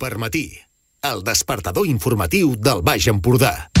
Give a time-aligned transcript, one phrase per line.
[0.00, 0.56] Supermatí,
[1.04, 3.79] el despertador informatiu del Baix Empordà.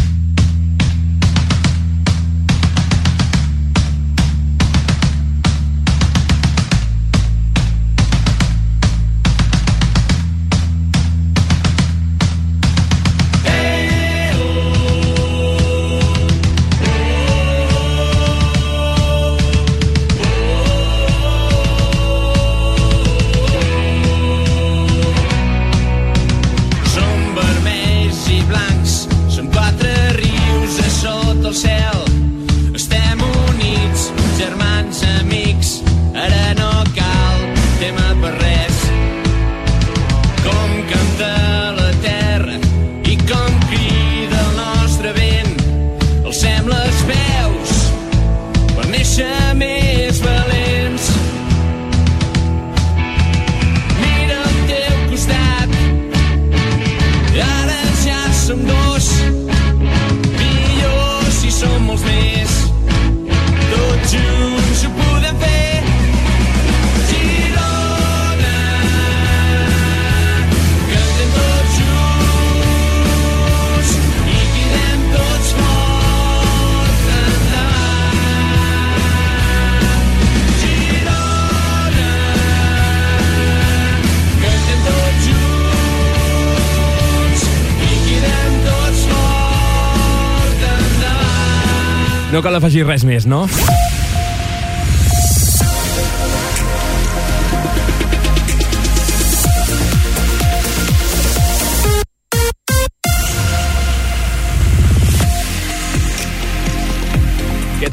[92.40, 93.42] No cal afegir res més, no?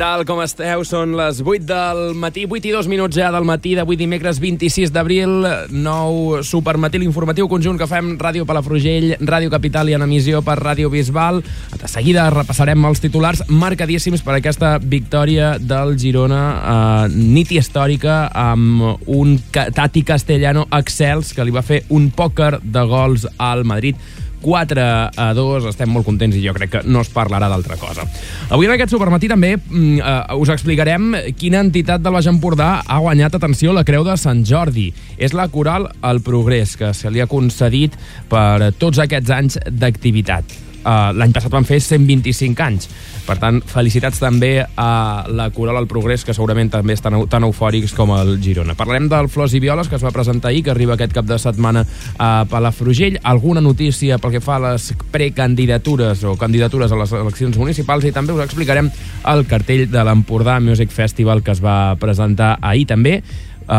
[0.08, 0.84] Tal, com esteu?
[0.88, 4.94] Són les 8 del matí, 8 i 2 minuts ja del matí d'avui dimecres 26
[4.96, 10.56] d'abril, nou supermatí l'informatiu conjunt que fem Ràdio Palafrugell, Ràdio Capital i en emissió per
[10.62, 11.42] Ràdio Bisbal.
[11.74, 19.10] De seguida repassarem els titulars marcadíssims per aquesta victòria del Girona, eh, nit històrica, amb
[19.12, 24.00] un Tati Castellano excels que li va fer un pòquer de gols al Madrid
[24.48, 28.06] 4 a 2, estem molt contents i jo crec que no es parlarà d'altra cosa.
[28.48, 31.10] Avui en aquest supermatí també mm, eh, us explicarem
[31.40, 34.88] quina entitat del Baix Empordà ha guanyat, atenció, la Creu de Sant Jordi.
[35.18, 37.98] És la Coral El Progrés, que se li ha concedit
[38.32, 40.67] per tots aquests anys d'activitat.
[40.88, 42.88] Uh, L'any passat van fer 125 anys.
[43.28, 44.92] Per tant, felicitats també a
[45.28, 48.78] la Coral El Progrés, que segurament també estan tan eufòrics com el Girona.
[48.80, 51.36] Parlarem del Flors i Violes, que es va presentar ahir, que arriba aquest cap de
[51.42, 51.84] setmana
[52.18, 53.20] a Palafrugell.
[53.28, 58.14] Alguna notícia pel que fa a les precandidatures o candidatures a les eleccions municipals i
[58.16, 58.88] també us explicarem
[59.28, 63.18] el cartell de l'Empordà Music Festival que es va presentar ahir també
[63.68, 63.76] eh,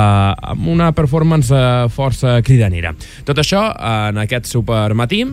[0.52, 2.94] amb una performance eh, força cridanera.
[3.24, 5.24] Tot això eh, en aquest supermatí.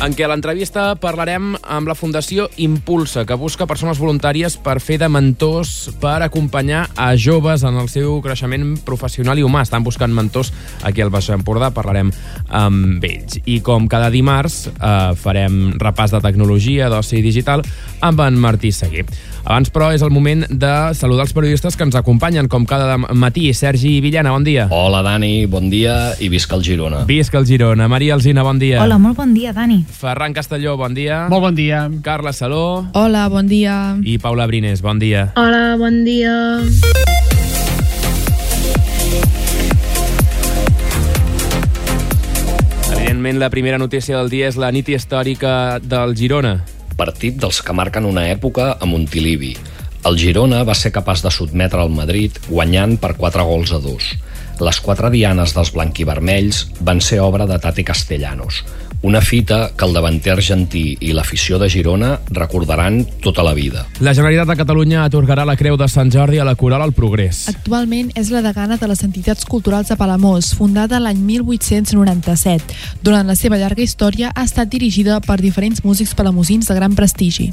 [0.00, 4.96] En què a l'entrevista parlarem amb la Fundació Impulsa, que busca persones voluntàries per fer
[5.02, 9.64] de mentors per acompanyar a joves en el seu creixement professional i humà.
[9.66, 10.52] Estan buscant mentors
[10.88, 12.12] aquí al Baix Empordà, parlarem
[12.48, 13.42] amb ells.
[13.44, 17.64] I com cada dimarts eh, farem repàs de tecnologia, d'oci digital,
[18.00, 19.04] amb en Martí Seguí.
[19.44, 23.48] Abans, però, és el moment de saludar els periodistes que ens acompanyen, com cada matí.
[23.54, 24.68] Sergi Villena, bon dia.
[24.70, 27.04] Hola, Dani, bon dia i visca el Girona.
[27.08, 27.88] Visca el Girona.
[27.88, 28.82] Maria Alzina, bon dia.
[28.82, 29.82] Hola, molt bon dia, Dani.
[29.88, 31.26] Ferran Castelló, bon dia.
[31.32, 31.88] Molt bon dia.
[32.02, 33.96] Carla Saló Hola, bon dia.
[34.04, 35.32] i Paula Brines, bon dia.
[35.36, 36.60] Hola, bon dia.
[42.92, 46.58] Evidentment, la primera notícia del dia és la nit històrica del Girona.
[47.00, 49.54] Partit dels que marquen una època a Montilivi.
[50.04, 54.08] El Girona va ser capaç de sotmetre el Madrid guanyant per 4 gols a 2.
[54.60, 58.60] Les quatre dianes dels blanquivermells van ser obra de Tati Castellanos,
[59.02, 63.86] una fita que el davanter argentí i l'afició de Girona recordaran tota la vida.
[64.00, 67.46] La Generalitat de Catalunya atorgarà la Creu de Sant Jordi a la Coral al Progrés.
[67.48, 72.76] Actualment és la degana de les entitats culturals de Palamós, fundada l'any 1897.
[73.02, 77.52] Durant la seva llarga història ha estat dirigida per diferents músics palamosins de gran prestigi.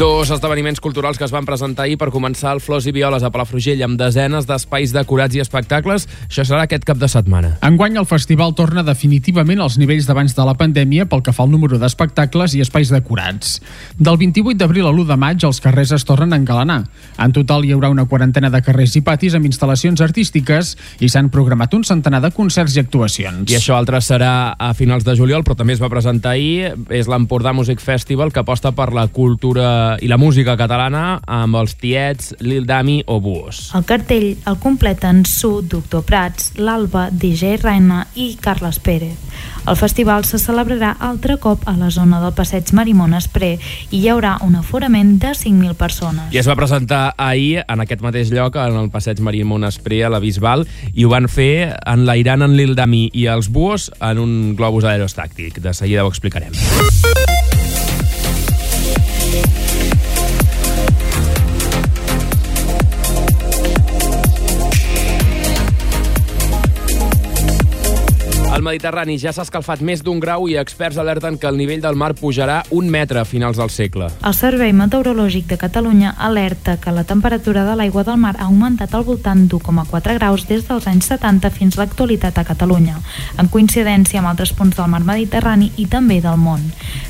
[0.00, 3.28] Dos esdeveniments culturals que es van presentar ahir per començar el Flors i Violes a
[3.28, 6.06] Palafrugell amb desenes d'espais decorats i espectacles.
[6.24, 7.50] Això serà aquest cap de setmana.
[7.68, 11.52] Enguany el festival torna definitivament als nivells d'abans de la pandèmia pel que fa al
[11.52, 13.58] número d'espectacles i espais decorats.
[13.98, 16.78] Del 28 d'abril a l'1 de maig els carrers es tornen a engalanar.
[17.20, 20.72] En total hi haurà una quarantena de carrers i patis amb instal·lacions artístiques
[21.04, 23.52] i s'han programat un centenar de concerts i actuacions.
[23.52, 26.72] I això altre serà a finals de juliol, però també es va presentar ahir.
[26.88, 31.74] És l'Empordà Music Festival que aposta per la cultura i la música catalana amb els
[31.80, 33.70] tiets, Lil Dami o Buos.
[33.74, 39.18] El cartell el completen Su, Doctor Prats, l'Alba, DJ Reina i Carles Pérez.
[39.66, 43.52] El festival se celebrarà altre cop a la zona del passeig Marimón Espré
[43.90, 46.30] i hi haurà un aforament de 5.000 persones.
[46.34, 50.12] I es va presentar ahir en aquest mateix lloc, en el passeig Marimón Espré, a
[50.12, 54.38] la Bisbal, i ho van fer enlairant en Lil Dami i els Buos en un
[54.56, 55.60] globus aerostàctic.
[55.60, 56.56] De seguida ho explicarem.
[68.60, 71.96] El Mediterrani ja s'ha escalfat més d'un grau i experts alerten que el nivell del
[71.96, 74.10] mar pujarà un metre a finals del segle.
[74.20, 78.92] El Servei Meteorològic de Catalunya alerta que la temperatura de l'aigua del mar ha augmentat
[78.92, 82.98] al voltant d'1,4 graus des dels anys 70 fins a l'actualitat a Catalunya,
[83.40, 86.60] en coincidència amb altres punts del mar Mediterrani i també del món.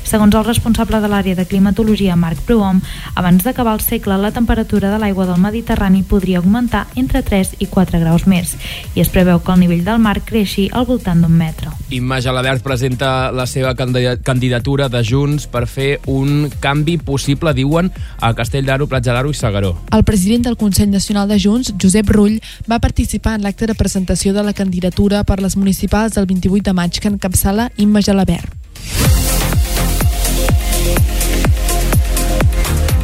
[0.07, 2.79] Segons el responsable de l'àrea de climatologia, Marc Prohom,
[3.15, 7.67] abans d'acabar el segle la temperatura de l'aigua del Mediterrani podria augmentar entre 3 i
[7.67, 8.55] 4 graus més
[8.95, 11.73] i es preveu que el nivell del mar creixi al voltant d'un metre.
[11.89, 17.91] Imma Gelabert presenta la seva candida- candidatura de Junts per fer un canvi possible, diuen,
[18.21, 19.73] a Castell d'Aro, Platja d'Aro i Segaró.
[19.91, 22.39] El president del Consell Nacional de Junts, Josep Rull,
[22.69, 26.73] va participar en l'acte de presentació de la candidatura per les municipals del 28 de
[26.73, 29.40] maig que encapçala Imma Gelabert.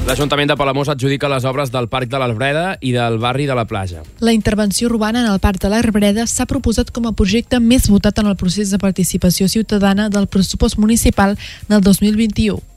[0.07, 3.65] L'Ajuntament de Palamós adjudica les obres del Parc de l'Albreda i del barri de la
[3.67, 4.05] Plaja.
[4.23, 8.23] La intervenció urbana en el Parc de l'Arbreda s'ha proposat com a projecte més votat
[8.23, 11.35] en el procés de participació ciutadana del pressupost municipal
[11.67, 12.76] del 2021.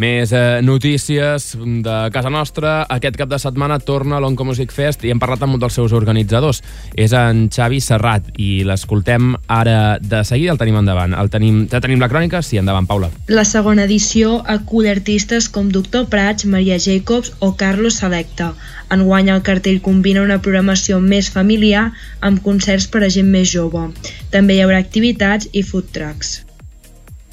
[0.00, 1.52] Més eh, notícies
[1.84, 2.82] de casa nostra.
[2.88, 5.92] Aquest cap de setmana torna l'Onco Music Fest i hem parlat amb un dels seus
[5.96, 6.62] organitzadors.
[6.96, 10.54] És en Xavi Serrat i l'escoltem ara de seguida.
[10.54, 11.16] El tenim endavant.
[11.18, 12.40] El tenim, ja tenim la crònica?
[12.42, 13.10] Sí, endavant, Paula.
[13.28, 18.52] La segona edició acull artistes com Doctor Prats, Maria Jacobs o Carlos Selecta.
[18.92, 21.90] Enguany el cartell combina una programació més familiar
[22.20, 23.88] amb concerts per a gent més jove.
[24.32, 26.40] També hi haurà activitats i food trucks.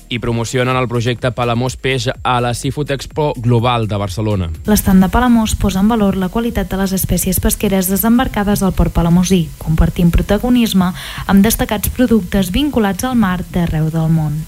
[0.10, 4.50] I promocionen el projecte Palamós Peix a la Seafood Expo Global de Barcelona.
[4.66, 8.94] L'estand de Palamós posa en valor la qualitat de les espècies pesqueres desembarcades al port
[8.94, 10.94] palamosí, compartint protagonisme
[11.28, 14.42] amb destacats productes vinculats al mar d'arreu del món.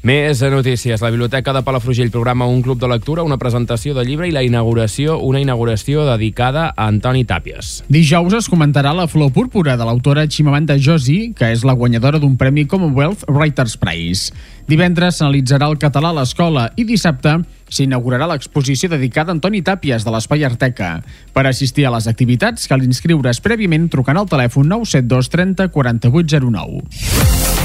[0.00, 1.02] Més notícies.
[1.02, 4.40] La Biblioteca de Palafrugell programa un club de lectura, una presentació de llibre i la
[4.40, 7.82] inauguració, una inauguració dedicada a Antoni Tàpies.
[7.92, 12.38] Dijous es comentarà la flor púrpura de l'autora Chimamanda Josi, que és la guanyadora d'un
[12.40, 14.32] premi Commonwealth Writers Prize.
[14.72, 17.36] Divendres s'analitzarà el català a l'escola i dissabte
[17.68, 20.94] s'inaugurarà l'exposició dedicada a Antoni Tàpies de l'Espai Arteca.
[21.36, 27.59] Per assistir a les activitats cal inscriure's prèviament trucant al telèfon 972 30 4809.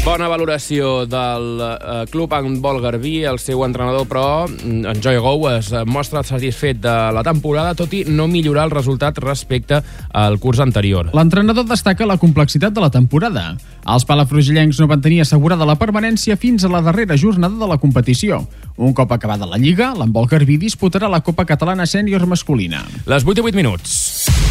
[0.00, 5.44] Bona valoració del eh, club handbol Garbí, el seu entrenador, però mm, en Joy Gou
[5.50, 9.82] es mostra satisfet de la temporada, tot i no millorar el resultat respecte
[10.16, 11.10] al curs anterior.
[11.12, 13.44] L'entrenador destaca la complexitat de la temporada.
[13.84, 17.76] Els palafrugellencs no van tenir assegurada la permanència fins a la darrera jornada de la
[17.82, 18.46] competició.
[18.80, 22.86] Un cop acabada la Lliga, l'handbol Garbí disputarà la Copa Catalana Sènior masculina.
[23.04, 24.49] Les 8 i 8 minuts.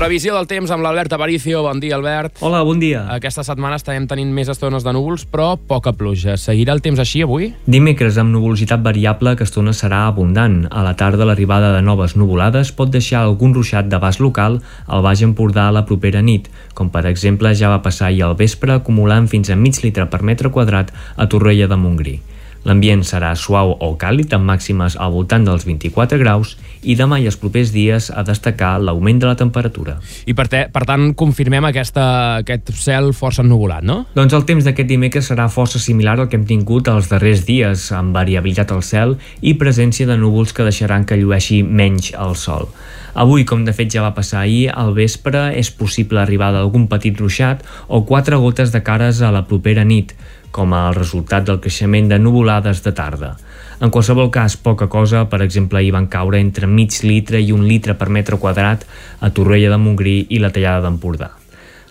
[0.00, 1.58] Previsió del temps amb l'Albert Aparicio.
[1.60, 2.38] Bon dia, Albert.
[2.40, 3.02] Hola, bon dia.
[3.12, 6.38] Aquesta setmana estarem tenint més estones de núvols, però poca pluja.
[6.40, 7.50] Seguirà el temps així avui?
[7.68, 10.62] Dimecres amb nuvolositat variable que estona serà abundant.
[10.72, 15.20] A la tarda l'arribada de noves nuvolades pot deixar algun ruixat d'abast local al Baix
[15.28, 19.28] Empordà a la propera nit, com per exemple ja va passar ahir al vespre acumulant
[19.28, 22.20] fins a mig litre per metre quadrat a Torrella de Montgrí.
[22.68, 27.28] L'ambient serà suau o càlid amb màximes al voltant dels 24 graus i demà i
[27.28, 29.96] els propers dies a destacar l'augment de la temperatura.
[30.28, 32.04] I per, te, per tant, confirmem aquesta,
[32.44, 34.02] aquest cel força ennuvolat, no?
[34.16, 37.88] Doncs el temps d'aquest dimecres serà força similar al que hem tingut els darrers dies,
[37.96, 42.68] amb variabilitat al cel i presència de núvols que deixaran que llueixi menys el sol.
[43.14, 47.16] Avui, com de fet ja va passar ahir, al vespre és possible arribar d'algun petit
[47.18, 50.14] ruixat o quatre gotes de cares a la propera nit.
[50.50, 53.34] Com a resultat del creixement de nuvolades de tarda.
[53.80, 57.64] En qualsevol cas, poca cosa, per exemple, hi van caure entre mig litre i un
[57.64, 58.84] litre per metre quadrat
[59.20, 61.30] a Torrella de Montgrí i la Tallada d'Empordà.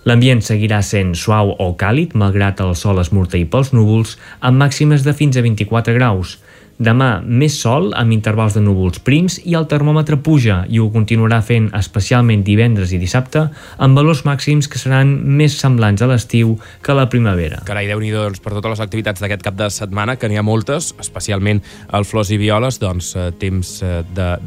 [0.07, 5.13] L'ambient seguirà sent suau o càlid, malgrat el sol esmorteir pels núvols, amb màximes de
[5.17, 6.37] fins a 24 graus.
[6.79, 11.41] Demà, més sol, amb intervals de núvols prims i el termòmetre puja i ho continuarà
[11.43, 16.93] fent especialment divendres i dissabte amb valors màxims que seran més semblants a l'estiu que
[16.93, 17.59] a la primavera.
[17.67, 20.45] Carai, déu nhi doncs, per totes les activitats d'aquest cap de setmana, que n'hi ha
[20.45, 21.59] moltes, especialment
[21.91, 24.37] el Flors i Violes, doncs, eh, temps eh, de-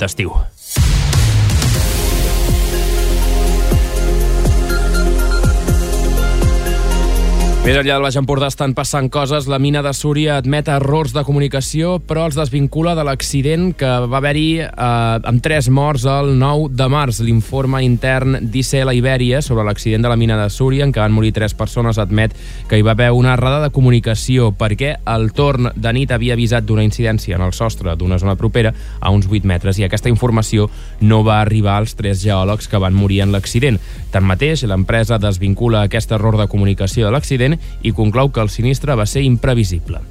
[7.62, 9.44] Més enllà del Baix Empordà estan passant coses.
[9.46, 14.18] La mina de Súria admet errors de comunicació, però els desvincula de l'accident que va
[14.18, 14.72] haver-hi eh,
[15.30, 17.20] amb tres morts el 9 de març.
[17.22, 21.30] L'informe intern d'ICL Ibèria sobre l'accident de la mina de Súria, en què van morir
[21.36, 22.34] tres persones, admet
[22.66, 26.66] que hi va haver una errada de comunicació perquè el torn de nit havia avisat
[26.66, 30.66] d'una incidència en el sostre d'una zona propera a uns 8 metres i aquesta informació
[30.98, 33.78] no va arribar als tres geòlegs que van morir en l'accident.
[34.12, 39.06] Tanmateix, l'empresa desvincula aquest error de comunicació de l'accident i conclou que el sinistre va
[39.08, 40.02] ser imprevisible.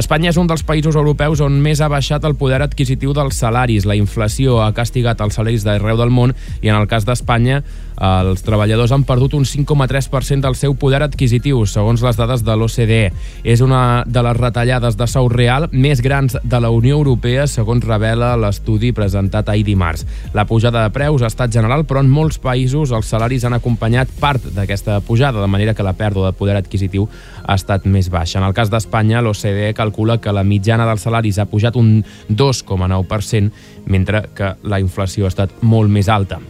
[0.00, 3.84] Espanya és un dels països europeus on més ha baixat el poder adquisitiu dels salaris.
[3.84, 7.60] La inflació ha castigat els salaris d'arreu del món i en el cas d'Espanya
[8.00, 13.00] els treballadors han perdut un 5,3% del seu poder adquisitiu, segons les dades de l'OCDE.
[13.44, 17.84] És una de les retallades de sou real més grans de la Unió Europea, segons
[17.84, 20.06] revela l'estudi presentat ahir dimarts.
[20.34, 24.08] La pujada de preus ha estat general, però en molts països els salaris han acompanyat
[24.20, 27.08] part d'aquesta pujada, de manera que la pèrdua de poder adquisitiu
[27.44, 28.38] ha estat més baixa.
[28.40, 33.50] En el cas d'Espanya, l'OCDE calcula que la mitjana dels salaris ha pujat un 2,9%,
[33.90, 36.40] mentre que la inflació ha estat molt més alta.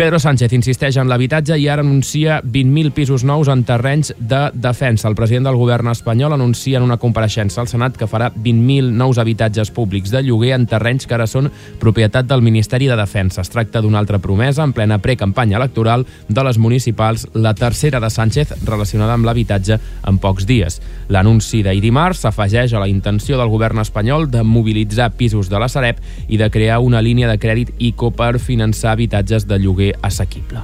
[0.00, 5.10] Pedro Sánchez insisteix en l'habitatge i ara anuncia 20.000 pisos nous en terrenys de defensa.
[5.10, 9.20] El president del govern espanyol anuncia en una compareixença al Senat que farà 20.000 nous
[9.20, 11.50] habitatges públics de lloguer en terrenys que ara són
[11.82, 13.44] propietat del Ministeri de Defensa.
[13.44, 18.08] Es tracta d'una altra promesa en plena precampanya electoral de les municipals, la tercera de
[18.08, 19.76] Sánchez relacionada amb l'habitatge
[20.08, 20.80] en pocs dies.
[21.12, 25.68] L'anunci d'ahir dimarts s'afegeix a la intenció del govern espanyol de mobilitzar pisos de la
[25.68, 30.62] Sareb i de crear una línia de crèdit ICO per finançar habitatges de lloguer assequible.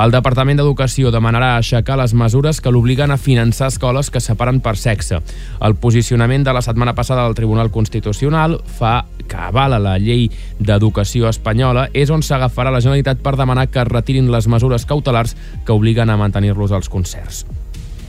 [0.00, 4.76] El Departament d'Educació demanarà aixecar les mesures que l'obliguen a finançar escoles que separen per
[4.78, 5.18] sexe.
[5.60, 11.28] El posicionament de la setmana passada del Tribunal Constitucional fa que avala la llei d'educació
[11.30, 15.36] espanyola és on s'agafarà la Generalitat per demanar que es retirin les mesures cautelars
[15.66, 17.44] que obliguen a mantenir-los als concerts.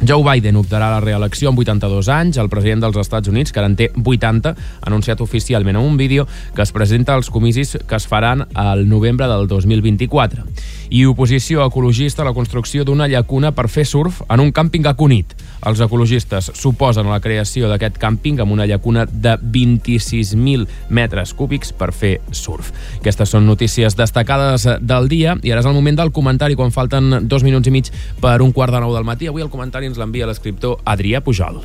[0.01, 2.39] Joe Biden optarà a la reelecció amb 82 anys.
[2.41, 5.98] El president dels Estats Units, que ara en té 80, ha anunciat oficialment en un
[5.98, 10.41] vídeo que es presenta als comicis que es faran al novembre del 2024.
[10.89, 14.96] I oposició ecologista a la construcció d'una llacuna per fer surf en un càmping a
[14.98, 15.36] Cunit.
[15.70, 21.91] Els ecologistes suposen la creació d'aquest càmping amb una llacuna de 26.000 metres cúbics per
[21.93, 22.74] fer surf.
[22.98, 27.29] Aquestes són notícies destacades del dia i ara és el moment del comentari quan falten
[27.29, 29.29] dos minuts i mig per un quart de nou del matí.
[29.29, 31.60] Avui el comentari ens l'envia l'escriptor Adrià Pujol.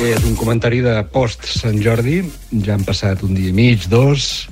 [0.00, 2.22] És un comentari de post Sant Jordi.
[2.64, 4.48] Ja han passat un dia i mig, dos.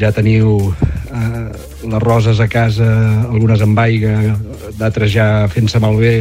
[0.00, 1.48] Ja teniu eh,
[1.84, 2.88] les roses a casa,
[3.28, 4.32] algunes amb aigua,
[4.80, 6.14] d'altres ja fent-se malbé.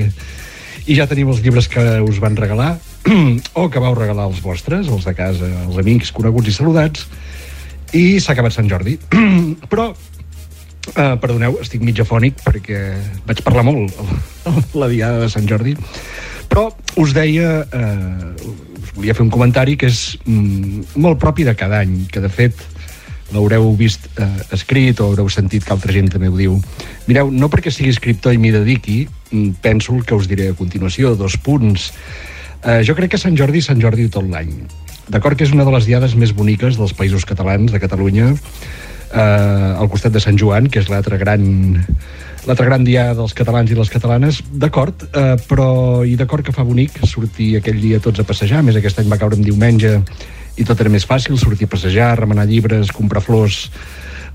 [0.87, 2.77] I ja teniu els llibres que us van regalar,
[3.61, 7.07] o que vau regalar els vostres, els de casa, els amics, coneguts i saludats.
[7.95, 8.99] I s'ha acabat Sant Jordi.
[9.71, 9.91] Però
[10.89, 12.79] Uh, perdoneu, estic mig afònic perquè
[13.27, 13.93] vaig parlar molt
[14.81, 15.75] la diada de Sant Jordi,
[16.49, 16.63] però
[16.97, 21.83] us deia, uh, us volia fer un comentari que és mm, molt propi de cada
[21.83, 22.63] any, que de fet
[23.33, 26.57] l'haureu vist uh, escrit o haureu sentit que altra gent també ho diu.
[27.07, 28.99] Mireu, no perquè sigui escriptor i m'hi dediqui,
[29.31, 31.91] mm, penso el que us diré a continuació, dos punts.
[32.63, 34.53] Uh, jo crec que Sant Jordi Sant Jordi tot l'any.
[35.09, 38.35] D'acord que és una de les diades més boniques dels països catalans, de Catalunya,
[39.13, 41.45] eh, al costat de Sant Joan, que és l'altre gran
[42.47, 46.63] l'altre gran dia dels catalans i les catalanes, d'acord, eh, però i d'acord que fa
[46.65, 49.99] bonic sortir aquell dia tots a passejar, a més aquest any va caure en diumenge
[50.57, 53.67] i tot era més fàcil, sortir a passejar, remenar llibres, comprar flors,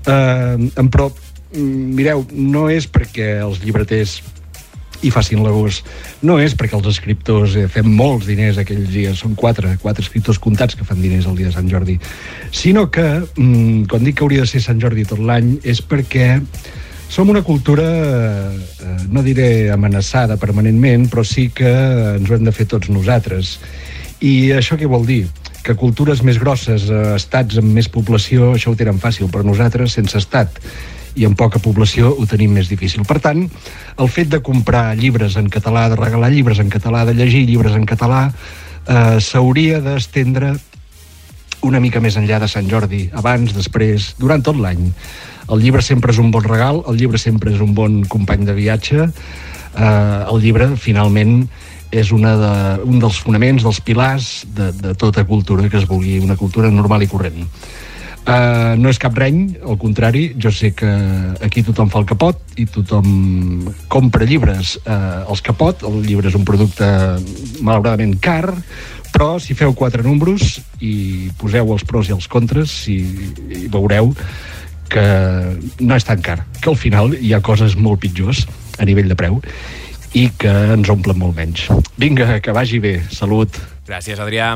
[0.05, 4.21] eh, però mm, mireu, no és perquè els llibreters
[5.05, 5.85] i facin l'agost.
[6.25, 10.39] No és perquè els escriptors eh, fem molts diners aquells dies, són quatre, quatre escriptors
[10.41, 11.99] comptats que fan diners el dia de Sant Jordi,
[12.55, 13.05] sinó que,
[13.35, 16.39] mm, quan dic que hauria de ser Sant Jordi tot l'any, és perquè
[17.07, 17.85] som una cultura,
[18.51, 21.69] eh, no diré amenaçada permanentment, però sí que
[22.15, 23.59] ens ho hem de fer tots nosaltres.
[24.21, 25.27] I això què vol dir?
[25.65, 29.97] Que cultures més grosses, eh, estats amb més població, això ho tenen fàcil, però nosaltres,
[29.97, 30.61] sense estat
[31.15, 33.05] i amb poca població, ho tenim més difícil.
[33.07, 33.45] Per tant,
[33.97, 37.75] el fet de comprar llibres en català, de regalar llibres en català, de llegir llibres
[37.75, 38.27] en català,
[38.85, 40.55] eh, s'hauria d'estendre
[41.65, 44.91] una mica més enllà de Sant Jordi, abans, després, durant tot l'any.
[45.49, 48.53] El llibre sempre és un bon regal, el llibre sempre és un bon company de
[48.53, 51.47] viatge, eh, el llibre, finalment,
[51.95, 56.19] és una de, un dels fonaments, dels pilars de, de tota cultura que es vulgui,
[56.19, 57.45] una cultura normal i corrent.
[58.25, 60.89] Uh, no és cap reny, al contrari, jo sé que
[61.45, 66.37] aquí tothom fa el capot i tothom compra llibres uh, els capot, el llibre és
[66.37, 66.87] un producte
[67.61, 68.55] malauradament car,
[69.13, 72.97] però si feu quatre números i poseu els pros i els contres i,
[73.45, 74.09] i veureu
[74.89, 75.05] que
[75.85, 78.47] no és tan car, que al final hi ha coses molt pitjors
[78.81, 79.37] a nivell de preu
[80.15, 81.67] i que ens omplen molt menys.
[81.99, 82.95] Vinga, que vagi bé.
[83.11, 83.59] Salut.
[83.85, 84.53] Gràcies, Adrià.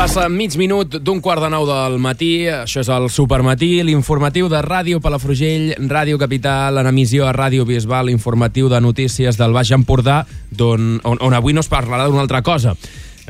[0.00, 4.62] Passa mig minut d'un quart de nou del matí, això és el Supermatí, l'informatiu de
[4.64, 10.22] Ràdio Palafrugell, Ràdio Capital, en emissió a Ràdio Bisbal, l'informatiu de notícies del Baix Empordà,
[10.56, 12.72] on, on, on avui no es parlarà d'una altra cosa.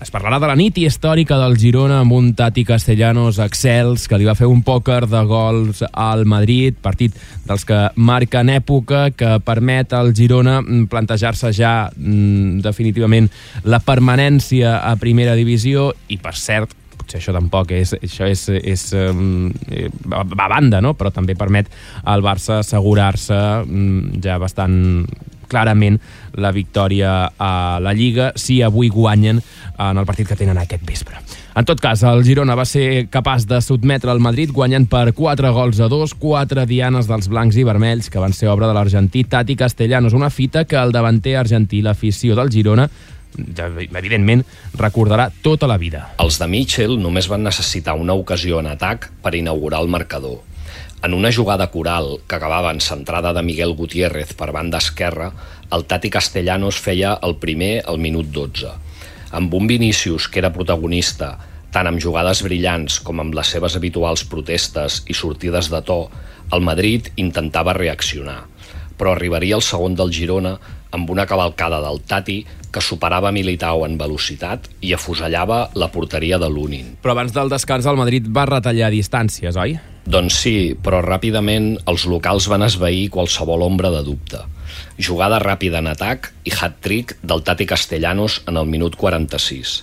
[0.01, 4.25] Es parlarà de la nit històrica del Girona amb un Tati Castellanos excels que li
[4.25, 9.93] va fer un pòquer de gols al Madrid, partit dels que marquen època, que permet
[9.93, 13.29] al Girona mm, plantejar-se ja mm, definitivament
[13.69, 18.87] la permanència a primera divisió i, per cert, potser això tampoc és, això és, és
[18.97, 19.51] um,
[20.17, 20.95] a banda, no?
[20.97, 21.69] però també permet
[22.09, 23.37] al Barça assegurar-se
[24.25, 24.81] ja bastant
[25.51, 25.99] clarament
[26.39, 29.43] la victòria a la Lliga si avui guanyen
[29.81, 31.19] en el partit que tenen aquest vespre.
[31.51, 35.51] En tot cas, el Girona va ser capaç de sotmetre el Madrid guanyant per 4
[35.53, 39.25] gols a 2, 4 dianes dels blancs i vermells, que van ser obra de l'argentí
[39.27, 42.87] Tati Castellanos, una fita que el davanter argentí, l'afició del Girona,
[43.37, 44.45] evidentment,
[44.79, 46.07] recordarà tota la vida.
[46.23, 50.41] Els de Mitchell només van necessitar una ocasió en atac per inaugurar el marcador.
[51.03, 55.31] En una jugada coral que acabava en centrada de Miguel Gutiérrez per banda esquerra,
[55.73, 58.73] el Tati Castellanos feia el primer al minut 12.
[59.33, 61.39] Amb un Vinícius que era protagonista
[61.73, 66.03] tant amb jugades brillants com amb les seves habituals protestes i sortides de to,
[66.53, 68.43] el Madrid intentava reaccionar.
[69.01, 70.59] Però arribaria el segon del Girona
[70.93, 76.51] amb una cavalcada del Tati que superava Militao en velocitat i afusellava la porteria de
[76.53, 76.99] Lunin.
[77.01, 79.79] Però abans del descans el Madrid va retallar distàncies, oi?
[80.11, 84.41] Doncs sí, però ràpidament els locals van esveir qualsevol ombra de dubte.
[84.99, 89.75] Jugada ràpida en atac i hat-trick del Tati Castellanos en el minut 46.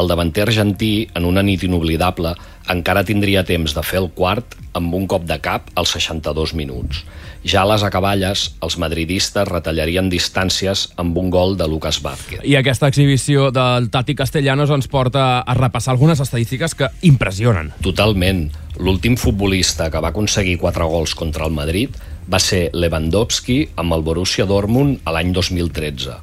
[0.00, 2.32] El davanter argentí, en una nit inoblidable,
[2.72, 7.04] encara tindria temps de fer el quart amb un cop de cap als 62 minuts.
[7.46, 12.40] Ja a les acaballes, els madridistes retallarien distàncies amb un gol de Lucas Vázquez.
[12.42, 17.70] I aquesta exhibició del Tati Castellanos ens porta a repassar algunes estadístiques que impressionen.
[17.84, 18.48] Totalment.
[18.82, 21.94] L'últim futbolista que va aconseguir 4 gols contra el Madrid
[22.26, 26.16] va ser Lewandowski amb el Borussia Dortmund a l'any 2013.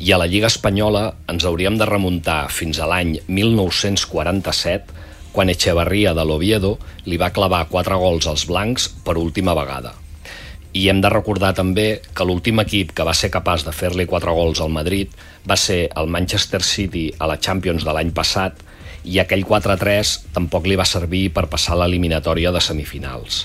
[0.00, 4.96] I a la Lliga Espanyola ens hauríem de remuntar fins a l'any 1947,
[5.36, 9.92] quan Echevarria de l'Oviedo li va clavar 4 gols als blancs per última vegada.
[10.74, 14.32] I hem de recordar també que l'últim equip que va ser capaç de fer-li 4
[14.34, 15.12] gols al Madrid
[15.46, 18.58] va ser el Manchester City a la Champions de l'any passat
[19.06, 23.44] i aquell 4-3 tampoc li va servir per passar l'eliminatòria de semifinals.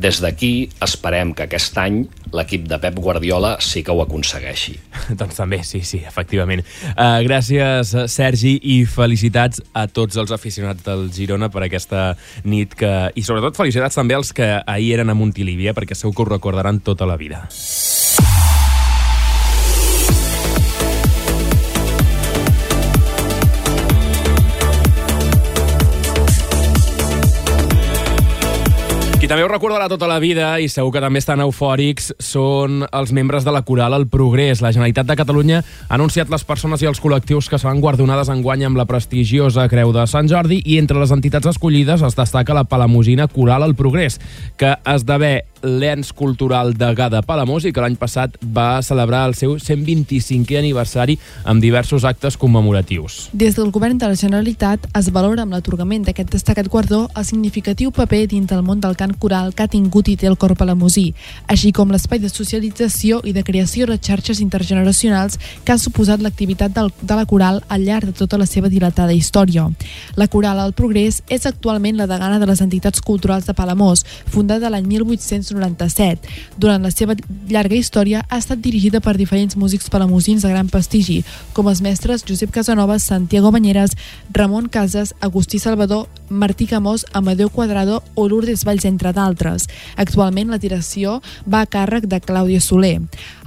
[0.00, 1.98] Des d'aquí esperem que aquest any
[2.32, 4.78] l'equip de Pep Guardiola sí que ho aconsegueixi.
[5.20, 6.64] doncs també, sí, sí, efectivament.
[6.94, 12.14] Uh, gràcies, Sergi, i felicitats a tots els aficionats del Girona per aquesta
[12.48, 12.94] nit que...
[13.12, 16.30] I sobretot felicitats també als que ahir eren a Montilivi, eh, perquè segur que ho
[16.32, 17.44] recordaran tota la vida.
[29.30, 33.44] També ho recordarà tota la vida i segur que també estan eufòrics són els membres
[33.46, 34.58] de la Coral El Progrés.
[34.58, 38.66] La Generalitat de Catalunya ha anunciat les persones i els col·lectius que seran guardonades enguany
[38.66, 42.66] amb la prestigiosa Creu de Sant Jordi i entre les entitats escollides es destaca la
[42.66, 44.18] palamosina Coral El Progrés,
[44.58, 49.56] que esdevé l'ens cultural de Gada Palamós i que l'any passat va celebrar el seu
[49.60, 53.28] 125è aniversari amb diversos actes commemoratius.
[53.32, 57.92] Des del govern de la Generalitat es valora amb l'atorgament d'aquest destacat guardó el significatiu
[57.92, 61.10] paper dins del món del cant coral que ha tingut i té el cor palamosí,
[61.46, 66.74] així com l'espai de socialització i de creació de xarxes intergeneracionals que ha suposat l'activitat
[66.74, 69.68] de la coral al llarg de tota la seva dilatada història.
[70.16, 74.70] La coral El Progrés és actualment la degana de les entitats culturals de Palamós, fundada
[74.72, 76.28] l'any 1897.
[76.56, 77.16] Durant la seva
[77.48, 81.20] llarga història ha estat dirigida per diferents músics palamosins de gran prestigi,
[81.52, 83.96] com els mestres Josep Casanovas, Santiago Banyeres,
[84.32, 89.66] Ramon Casas, Agustí Salvador, Martí Camós, Amadeu Quadrado o Lourdes Valls, entre d'altres.
[89.96, 93.00] Actualment la direcció va a càrrec de Clàudia Soler.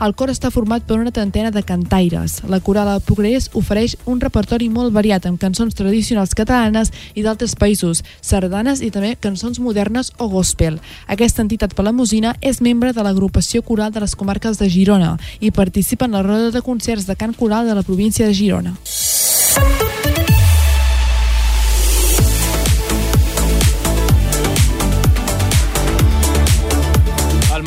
[0.04, 2.42] El cor està format per una trentena de cantaires.
[2.50, 7.56] La coral El Progrés ofereix un repertori molt variat amb cançons tradicionals catalanes i d'altres
[7.56, 10.80] països, sardanes i també cançons modernes o gospel.
[11.08, 16.06] Aquesta entitat palamosina és membre de l'agrupació coral de les comarques de Girona i participa
[16.06, 18.76] en la roda de concerts de cant coral de la província de Girona.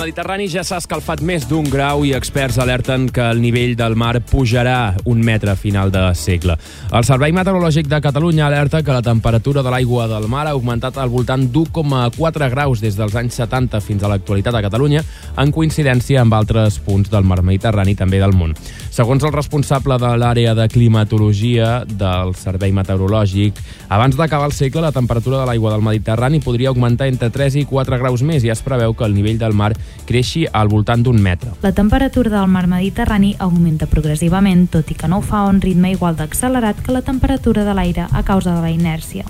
[0.07, 4.13] Mediterrani ja s'ha escalfat més d'un grau i experts alerten que el nivell del mar
[4.31, 6.55] pujarà un metre a final de segle.
[6.95, 11.01] El Servei Meteorològic de Catalunya alerta que la temperatura de l'aigua del mar ha augmentat
[11.03, 15.03] al voltant d'1,4 graus des dels anys 70 fins a l'actualitat a Catalunya,
[15.43, 18.55] en coincidència amb altres punts del mar Mediterrani i també del món.
[18.97, 23.59] Segons el responsable de l'àrea de climatologia del Servei Meteorològic,
[23.93, 27.65] abans d'acabar el segle la temperatura de l'aigua del Mediterrani podria augmentar entre 3 i
[27.69, 29.75] 4 graus més i es preveu que el nivell del mar
[30.09, 31.53] creixi al voltant d'un metre.
[31.61, 35.61] La temperatura del mar Mediterrani augmenta progressivament, tot i que no ho fa a un
[35.61, 39.29] ritme igual d'accelerat que la temperatura de l'aire a causa de la inèrcia.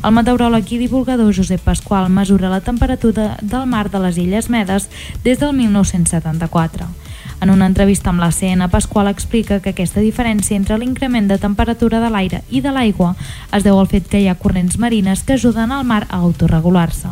[0.00, 4.88] El meteoròleg i divulgador Josep Pasqual mesura la temperatura del mar de les Illes Medes
[5.22, 6.88] des del 1974.
[7.42, 12.10] En una entrevista amb l'ACN, Pasqual explica que aquesta diferència entre l'increment de temperatura de
[12.14, 13.16] l'aire i de l'aigua
[13.50, 17.10] es deu al fet que hi ha corrents marines que ajuden al mar a autorregular-se.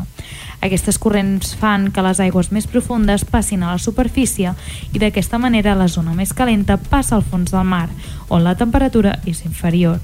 [0.62, 4.54] Aquestes corrents fan que les aigües més profundes passin a la superfície
[4.94, 7.88] i d'aquesta manera la zona més calenta passa al fons del mar,
[8.28, 9.98] on la temperatura és inferior.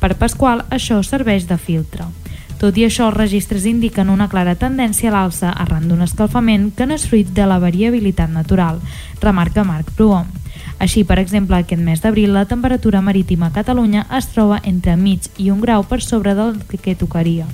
[0.00, 2.08] Per Pasqual, això serveix de filtre.
[2.56, 6.86] Tot i això, els registres indiquen una clara tendència a l'alça arran d'un escalfament que
[6.88, 8.80] no és fruit de la variabilitat natural,
[9.20, 10.30] remarca Marc Prohom.
[10.78, 15.30] Així, per exemple, aquest mes d'abril la temperatura marítima a Catalunya es troba entre mig
[15.40, 17.46] i un grau per sobre del que tocaria.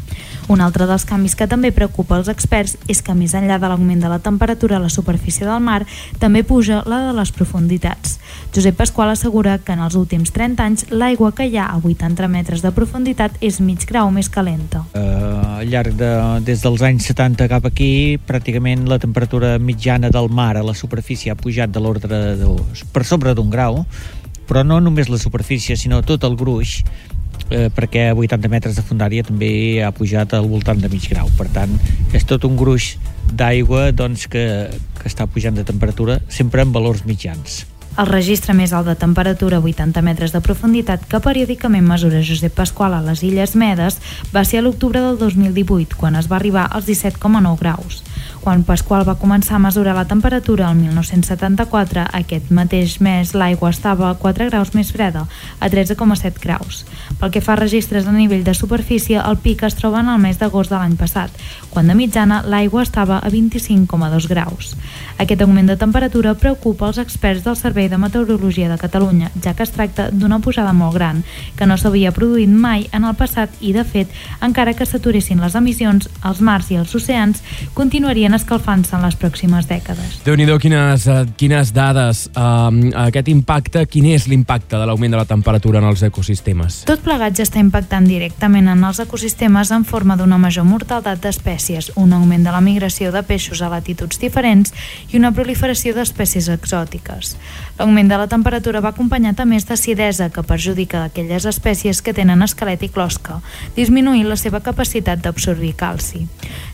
[0.50, 4.00] Un altre dels canvis que també preocupa els experts és que més enllà de l'augment
[4.02, 5.84] de la temperatura a la superfície del mar,
[6.18, 8.18] també puja la de les profunditats.
[8.52, 12.28] Josep Pasqual assegura que en els últims 30 anys l'aigua que hi ha a 80
[12.28, 14.82] metres de profunditat és mig grau més calenta.
[14.92, 16.10] Uh, al llarg de,
[16.44, 21.32] des dels anys 70 cap aquí, pràcticament la temperatura mitjana del mar a la superfície
[21.32, 22.50] ha pujat de l'ordre de,
[22.92, 23.82] per sobre d'un grau,
[24.48, 26.80] però no només la superfície, sinó tot el gruix,
[27.50, 31.28] eh, perquè a 80 metres de fundària també ha pujat al voltant de mig grau.
[31.36, 31.76] Per tant,
[32.16, 32.94] és tot un gruix
[33.32, 34.46] d'aigua doncs, que,
[35.00, 37.62] que està pujant de temperatura, sempre en valors mitjans.
[37.92, 42.54] El registre més alt de temperatura a 80 metres de profunditat que periòdicament mesura Josep
[42.56, 43.98] Pasqual a les Illes Medes
[44.32, 48.00] va ser a l'octubre del 2018, quan es va arribar als 17,9 graus.
[48.42, 54.08] Quan Pasqual va començar a mesurar la temperatura el 1974, aquest mateix mes l'aigua estava
[54.08, 55.28] a 4 graus més freda,
[55.62, 56.80] a 13,7 graus.
[57.20, 60.18] Pel que fa a registres a nivell de superfície, el pic es troba en el
[60.18, 61.30] mes d'agost de l'any passat,
[61.70, 64.72] quan de mitjana l'aigua estava a 25,2 graus.
[65.22, 69.62] Aquest augment de temperatura preocupa els experts del Servei de Meteorologia de Catalunya, ja que
[69.62, 71.22] es tracta d'una pujada molt gran,
[71.54, 74.10] que no s'havia produït mai en el passat i, de fet,
[74.42, 77.46] encara que s'aturessin les emissions, els mars i els oceans
[77.78, 80.20] continuarien escalfant-se en les pròximes dècades.
[80.24, 82.30] déu nhi quines, eh, quines dades.
[82.36, 86.84] Um, aquest impacte, quin és l'impacte de l'augment de la temperatura en els ecosistemes?
[86.84, 91.92] Tot plegat ja està impactant directament en els ecosistemes en forma d'una major mortalitat d'espècies,
[91.96, 94.72] un augment de la migració de peixos a latituds diferents
[95.10, 97.36] i una proliferació d'espècies exòtiques.
[97.78, 102.42] L'augment de la temperatura va acompanyat a més d'acidesa que perjudica aquelles espècies que tenen
[102.42, 103.40] esquelet i closca,
[103.76, 106.26] disminuint la seva capacitat d'absorbir calci.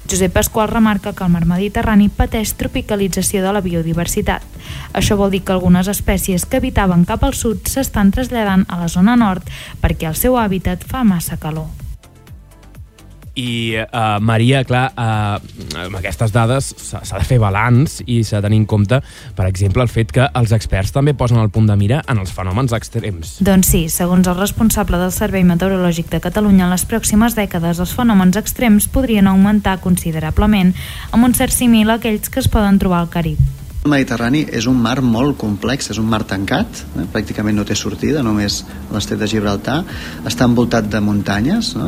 [0.09, 4.45] Josep Pasqual remarca que el mar Mediterrani pateix tropicalització de la biodiversitat.
[4.93, 8.89] Això vol dir que algunes espècies que habitaven cap al sud s'estan traslladant a la
[8.93, 9.49] zona nord
[9.83, 11.88] perquè el seu hàbitat fa massa calor.
[13.38, 18.48] I, uh, Maria, clar, uh, amb aquestes dades s'ha de fer balanç i s'ha de
[18.48, 18.98] tenir en compte,
[19.38, 22.33] per exemple, el fet que els experts també posen el punt de mira en els
[22.35, 23.37] fenòmens extrems.
[23.46, 27.94] Doncs sí, segons el responsable del Servei Meteorològic de Catalunya, en les pròximes dècades els
[27.94, 30.74] fenòmens extrems podrien augmentar considerablement
[31.12, 33.38] amb un cert simil a aquells que es poden trobar al Carib.
[33.88, 37.07] El Mediterrani és un mar molt complex, és un mar tancat, eh?
[37.09, 38.59] pràcticament no té sortida, només
[38.92, 39.79] l'estret de Gibraltar,
[40.29, 41.87] està envoltat de muntanyes, no?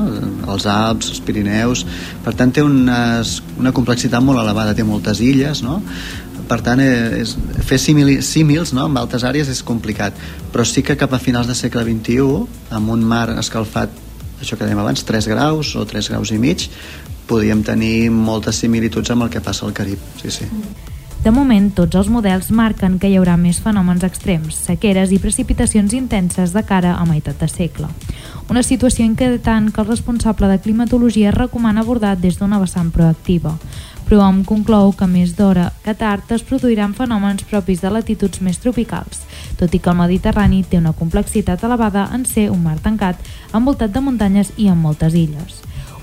[0.49, 1.85] els Alps, els Pirineus,
[2.25, 5.83] per tant té unes, una complexitat molt elevada, té moltes illes, no?
[6.49, 7.35] per tant eh, és,
[7.69, 8.87] fer símil, símils no?
[8.89, 10.17] amb altres àrees és complicat,
[10.55, 12.47] però sí que cap a finals del segle XXI,
[12.81, 13.93] amb un mar escalfat,
[14.41, 16.65] això que dèiem abans, 3 graus o 3 graus i mig,
[17.29, 20.49] podríem tenir moltes similituds amb el que passa al Carib, sí, sí.
[21.21, 25.93] De moment, tots els models marquen que hi haurà més fenòmens extrems, sequeres i precipitacions
[25.93, 27.91] intenses de cara a meitat de segle.
[28.49, 33.53] Una situació inquietant que el responsable de climatologia recomana abordar des d'una vessant proactiva.
[34.09, 38.57] Però hom conclou que més d'hora que tard es produiran fenòmens propis de latituds més
[38.59, 39.21] tropicals,
[39.61, 43.21] tot i que el Mediterrani té una complexitat elevada en ser un mar tancat,
[43.53, 45.61] envoltat de muntanyes i amb moltes illes.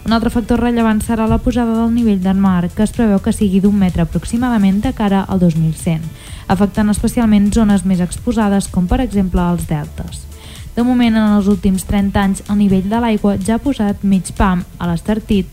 [0.08, 3.34] Un altre factor rellevant serà la pujada del nivell del mar, que es preveu que
[3.36, 6.06] sigui d'un metre aproximadament de cara al 2100,
[6.56, 10.27] afectant especialment zones més exposades com per exemple els deltes.
[10.78, 14.28] De moment, en els últims 30 anys, el nivell de l'aigua ja ha posat mig
[14.38, 15.48] pam a l'Estartit,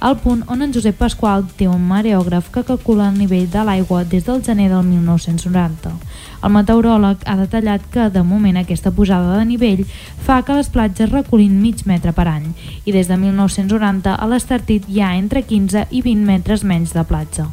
[0.00, 4.06] al punt on en Josep Pasqual té un mareògraf que calcula el nivell de l'aigua
[4.08, 5.92] des del gener del 1990.
[6.40, 9.84] El meteoròleg ha detallat que, de moment, aquesta pujada de nivell
[10.24, 12.48] fa que les platges reculin mig metre per any
[12.86, 17.04] i des de 1990 a l'Estartit hi ha entre 15 i 20 metres menys de
[17.04, 17.50] platja.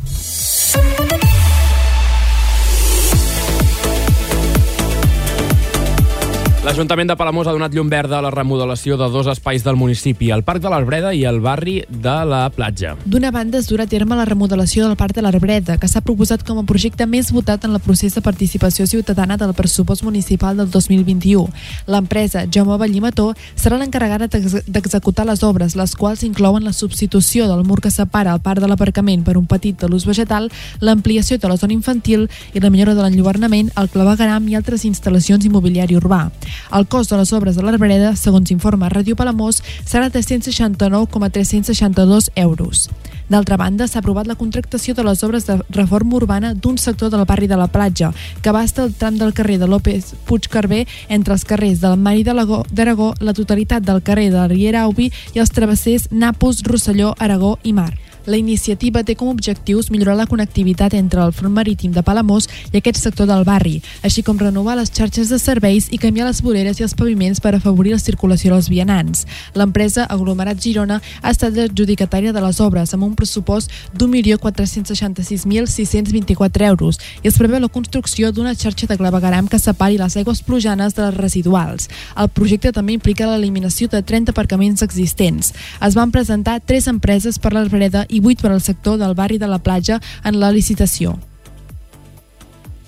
[6.67, 10.33] L'Ajuntament de Palamós ha donat llum verda a la remodelació de dos espais del municipi,
[10.35, 12.97] el Parc de l'Arbreda i el barri de la Platja.
[13.07, 16.43] D'una banda es durà a terme la remodelació del Parc de l'Arbreda, que s'ha proposat
[16.43, 20.67] com a projecte més votat en el procés de participació ciutadana del pressupost municipal del
[20.73, 21.45] 2021.
[21.87, 27.63] L'empresa Jaume Vallimató serà l'encarregada d'ex- d'executar les obres, les quals inclouen la substitució del
[27.63, 30.51] mur que separa el parc de l'aparcament per un petit de l'ús vegetal,
[30.81, 35.47] l'ampliació de la zona infantil i la millora de l'enlluernament, el clavegaram i altres instal·lacions
[35.47, 36.25] immobiliari urbà.
[36.71, 42.89] El cost de les obres de l'Arbreda, segons informa Ràdio Palamós, serà de 169,362 euros.
[43.29, 47.25] D'altra banda, s'ha aprovat la contractació de les obres de reforma urbana d'un sector del
[47.25, 51.43] barri de la Platja, que abasta el tram del carrer de López Puigcarver entre els
[51.43, 55.11] carrers del Mar i de Lago- d'Aragó, la totalitat del carrer de la Riera Aubi
[55.33, 57.93] i els travessers Nàpols, Rosselló, Aragó i Mar.
[58.27, 62.49] La iniciativa té com a objectius millorar la connectivitat entre el front marítim de Palamós
[62.73, 66.43] i aquest sector del barri, així com renovar les xarxes de serveis i canviar les
[66.43, 69.23] voreres i els paviments per afavorir la circulació dels vianants.
[69.55, 77.31] L'empresa Aglomerat Girona ha estat adjudicatària de les obres amb un pressupost d'1.466.624 euros i
[77.31, 81.15] es preveu la construcció d'una xarxa de clavegaram que separi les aigües plujanes de les
[81.15, 81.87] residuals.
[82.19, 85.55] El projecte també implica l'eliminació de 30 aparcaments existents.
[85.79, 89.47] Es van presentar tres empreses per l'Arbreda i 8 per al sector del barri de
[89.47, 91.17] la platja en la licitació.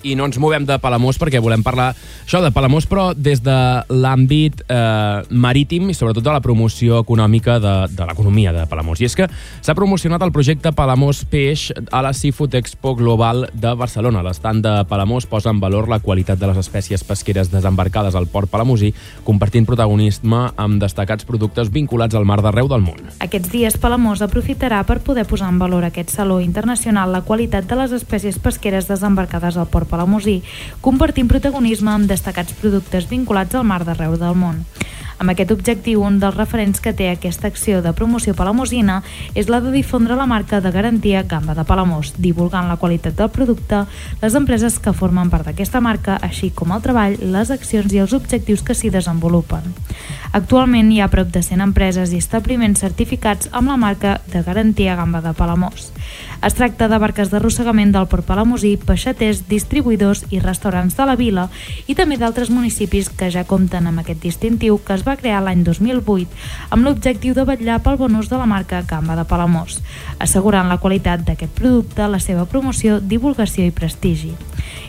[0.03, 1.89] I no ens movem de Palamós perquè volem parlar
[2.23, 3.57] això de Palamós, però des de
[3.89, 9.01] l'àmbit eh, marítim i sobretot de la promoció econòmica de, de l'economia de Palamós.
[9.01, 13.73] I és que s'ha promocionat el projecte Palamós Peix a la Seafood Expo Global de
[13.75, 14.23] Barcelona.
[14.23, 18.49] L'estand de Palamós posa en valor la qualitat de les espècies pesqueres desembarcades al port
[18.49, 18.93] palamosí,
[19.27, 23.03] compartint protagonisme amb destacats productes vinculats al mar d'arreu del món.
[23.25, 27.77] Aquests dies Palamós aprofitarà per poder posar en valor aquest saló internacional la qualitat de
[27.79, 30.39] les espècies pesqueres desembarcades al port palamosí,
[30.85, 34.63] compartint protagonisme amb destacats productes vinculats al mar d'arreu del món.
[35.19, 39.01] Amb aquest objectiu, un dels referents que té aquesta acció de promoció palamosina
[39.35, 43.27] és la de difondre la marca de garantia Gamba de Palamós, divulgant la qualitat del
[43.35, 43.81] producte,
[44.21, 48.15] les empreses que formen part d'aquesta marca, així com el treball, les accions i els
[48.15, 49.67] objectius que s'hi desenvolupen.
[50.31, 54.95] Actualment hi ha prop de 100 empreses i establiments certificats amb la marca de garantia
[54.95, 55.91] Gamba de Palamós.
[56.39, 61.49] Es tracta de barques d'arrossegament del Port Palamosí, peixaters, distribuïdors i restaurants de la vila
[61.91, 65.65] i també d'altres municipis que ja compten amb aquest distintiu que es va crear l'any
[65.67, 69.81] 2008 amb l'objectiu de vetllar pel bon ús de la marca Gamba de Palamós,
[70.17, 74.31] assegurant la qualitat d'aquest producte, la seva promoció, divulgació i prestigi.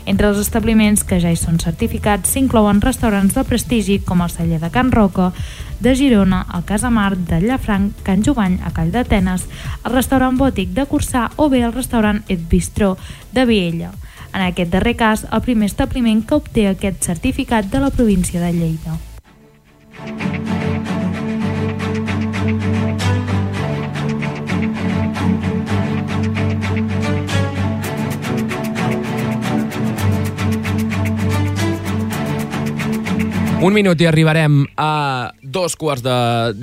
[0.05, 4.61] Entre els establiments que ja hi són certificats s'inclouen restaurants de prestigi com el celler
[4.63, 5.33] de Can Roca,
[5.81, 9.47] de Girona, a Casamar, de Llafranc, Can Jovany, a Call d'Atenes,
[9.83, 12.97] al restaurant Bòtic de Cursà o bé al restaurant Et Bistró
[13.33, 13.91] de Viella.
[14.33, 18.53] En aquest darrer cas, el primer establiment que obté aquest certificat de la província de
[18.53, 18.99] Lleida.
[33.61, 36.15] Un minut i arribarem a dos quarts de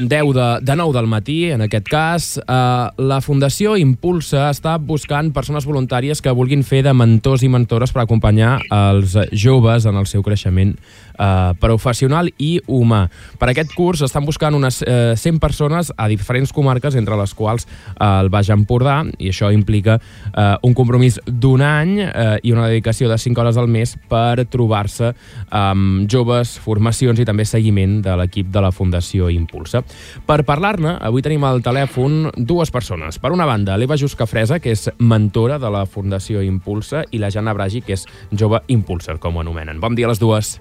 [0.08, 2.28] deu de, de nou del matí, en aquest cas.
[2.40, 7.92] Uh, la Fundació Impulsa està buscant persones voluntàries que vulguin fer de mentors i mentores
[7.92, 10.72] per acompanyar els joves en el seu creixement
[11.18, 13.04] uh, professional i humà.
[13.38, 17.68] Per aquest curs estan buscant unes uh, 100 persones a diferents comarques, entre les quals
[17.68, 22.70] uh, el Baix Empordà, i això implica uh, un compromís d'un any uh, i una
[22.70, 25.12] dedicació de 5 hores al mes per trobar-se
[25.52, 29.82] amb joves, formacions i també seguiment de l'equip de la Fundació Impulsa.
[30.28, 33.18] Per parlar-ne, avui tenim al telèfon dues persones.
[33.18, 37.56] Per una banda, l'Eva Juscafresa, que és mentora de la Fundació Impulsa, i la Jana
[37.56, 39.82] Bragi, que és jove impulsor, com ho anomenen.
[39.82, 40.56] Bon dia a les dues.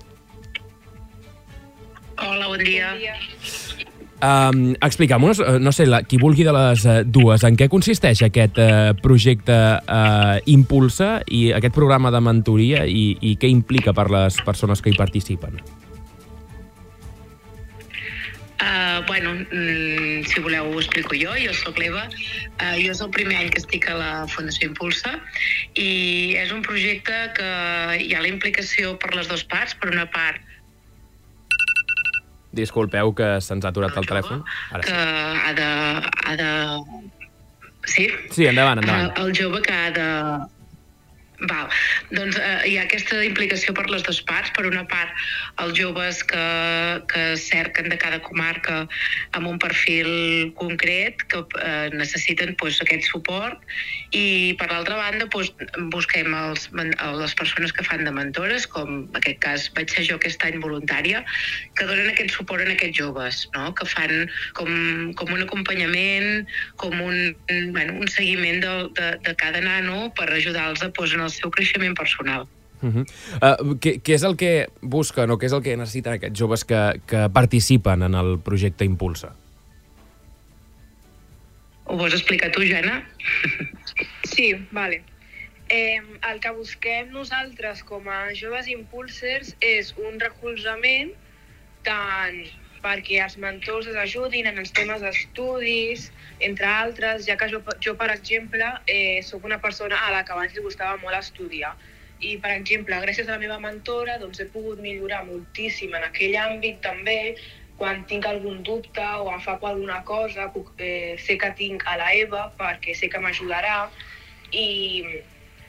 [2.17, 2.91] Hola, bon dia.
[2.91, 3.15] Bon dia.
[4.17, 8.23] Um, Explica'm-nos, eh, no sé, la, qui vulgui de les uh, dues, en què consisteix
[8.25, 14.10] aquest uh, projecte uh, Impulsa i aquest programa de mentoria i, i què implica per
[14.10, 15.62] les persones que hi participen?
[15.62, 15.87] Uh,
[19.08, 23.38] bueno, mm, si voleu ho explico jo, jo sóc l'Eva, uh, jo és el primer
[23.38, 25.13] any que estic a la Fundació Impulsa
[25.78, 27.50] i és un projecte que
[28.02, 30.41] hi ha la implicació per les dues parts, per una part
[32.58, 34.43] Disculpeu que se'ns ha aturat el telèfon.
[34.74, 35.39] Ara que sí.
[35.46, 35.70] ha de...
[36.26, 36.52] Ha de...
[37.88, 38.08] Sí?
[38.34, 39.12] Sí, endavant, endavant.
[39.13, 40.08] El, el jove que ha de
[41.46, 41.67] Val.
[42.10, 44.50] Doncs eh, hi ha aquesta implicació per les dues parts.
[44.58, 45.13] Per una part,
[45.63, 46.46] els joves que,
[47.12, 48.84] que cerquen de cada comarca
[49.38, 50.10] amb un perfil
[50.60, 53.63] concret que eh, necessiten pues, aquest suport
[54.15, 55.52] i per l'altra banda pues,
[55.93, 60.20] busquem els, les persones que fan de mentores, com en aquest cas vaig ser jo
[60.20, 61.24] aquest any voluntària,
[61.78, 63.72] que donen aquest suport a aquests joves, no?
[63.78, 64.70] que fan com,
[65.20, 66.46] com un acompanyament,
[66.82, 67.34] com un,
[67.74, 71.98] bueno, un seguiment de, de, de cada nano per ajudar-los pues, en el seu creixement
[71.98, 72.48] personal.
[72.82, 73.06] Uh -huh.
[73.42, 76.63] uh, què, què és el que busquen o què és el que necessiten aquests joves
[76.63, 79.34] que, que participen en el projecte Impulsa?
[81.86, 83.04] Ho vols explicar tu, Jana?
[84.24, 85.02] Sí, vale.
[85.70, 91.12] Eh, el que busquem nosaltres com a joves impulsers és un recolzament
[91.84, 92.38] tant
[92.84, 97.96] perquè els mentors es ajudin en els temes d'estudis, entre altres, ja que jo, jo
[98.00, 101.74] per exemple, eh, sóc una persona a la que abans li gustava molt estudiar.
[102.19, 106.36] I, per exemple, gràcies a la meva mentora, doncs he pogut millorar moltíssim en aquell
[106.41, 107.36] àmbit també,
[107.77, 111.86] quan tinc algun dubte o em fa por alguna cosa, puc, eh, sé que tinc
[111.86, 113.91] a la Eva perquè sé que m'ajudarà.
[114.49, 115.21] I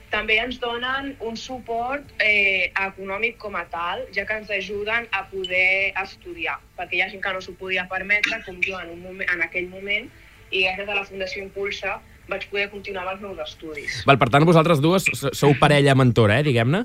[0.09, 5.27] també ens donen un suport eh, econòmic com a tal, ja que ens ajuden a
[5.29, 9.05] poder estudiar, perquè hi ha gent que no s'ho podia permetre, com jo en, un
[9.05, 10.09] moment, en aquell moment,
[10.49, 14.03] i gràcies a la Fundació Impulsa vaig poder continuar amb els meus estudis.
[14.09, 16.85] Val, per tant, vosaltres dues sou parella mentora, eh, diguem-ne?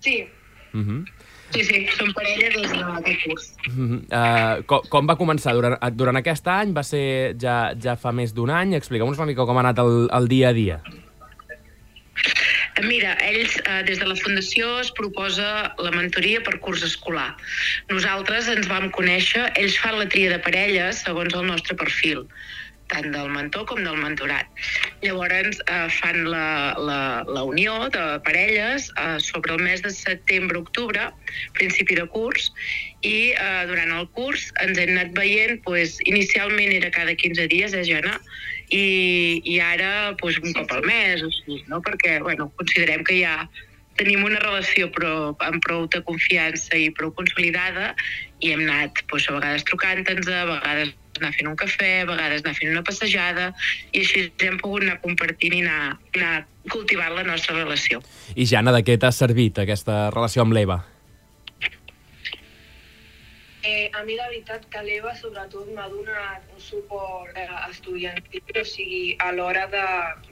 [0.00, 0.22] Sí.
[0.72, 1.00] Uh -huh.
[1.50, 3.46] Sí, sí, som parella des d'aquest curs.
[3.66, 4.00] Uh -huh.
[4.06, 5.52] uh, com, com va començar?
[5.52, 6.72] Durant, durant aquest any?
[6.72, 8.74] Va ser ja, ja fa més d'un any?
[8.74, 10.82] Explica'm-nos una mica com ha anat el, el dia a dia.
[12.82, 17.36] Mira, ells, eh, des de la Fundació, es proposa la mentoria per curs escolar.
[17.90, 22.26] Nosaltres ens vam conèixer, ells fan la tria de parelles segons el nostre perfil
[22.90, 24.50] tant del mentor com del mentorat.
[25.04, 31.08] Llavors eh, fan la, la, la unió de parelles eh, sobre el mes de setembre-octubre,
[31.58, 32.50] principi de curs,
[33.06, 37.74] i eh, durant el curs ens hem anat veient, pues, inicialment era cada 15 dies,
[37.74, 38.18] eh, Jana?
[38.70, 41.80] I, i ara pues, un cop al mes, o sigui, no?
[41.82, 43.34] perquè bueno, considerem que ja
[43.98, 47.90] tenim una relació però, amb prou de confiança i prou consolidada
[48.40, 52.44] i hem anat pues, a vegades trucant-nos, a vegades anar fent un cafè, a vegades
[52.44, 53.50] anar fent una passejada,
[53.92, 58.00] i així hem pogut anar compartint i anar, anar cultivant la nostra relació.
[58.34, 60.80] I Jana, de què t'ha servit aquesta relació amb l'Eva?
[63.62, 68.64] Eh, a mi la veritat que l'Eva sobretot m'ha donat un suport eh, estudiantil, o
[68.64, 69.84] sigui, a l'hora de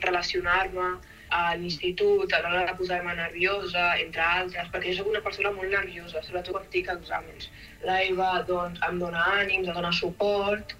[0.07, 0.89] relacionar-me
[1.29, 5.69] a l'institut, a l'hora de posar-me nerviosa, entre altres, perquè jo soc una persona molt
[5.75, 7.51] nerviosa, sobretot quan tinc exàmens.
[7.87, 10.75] La Eva doncs, em dona ànims, em dona suport,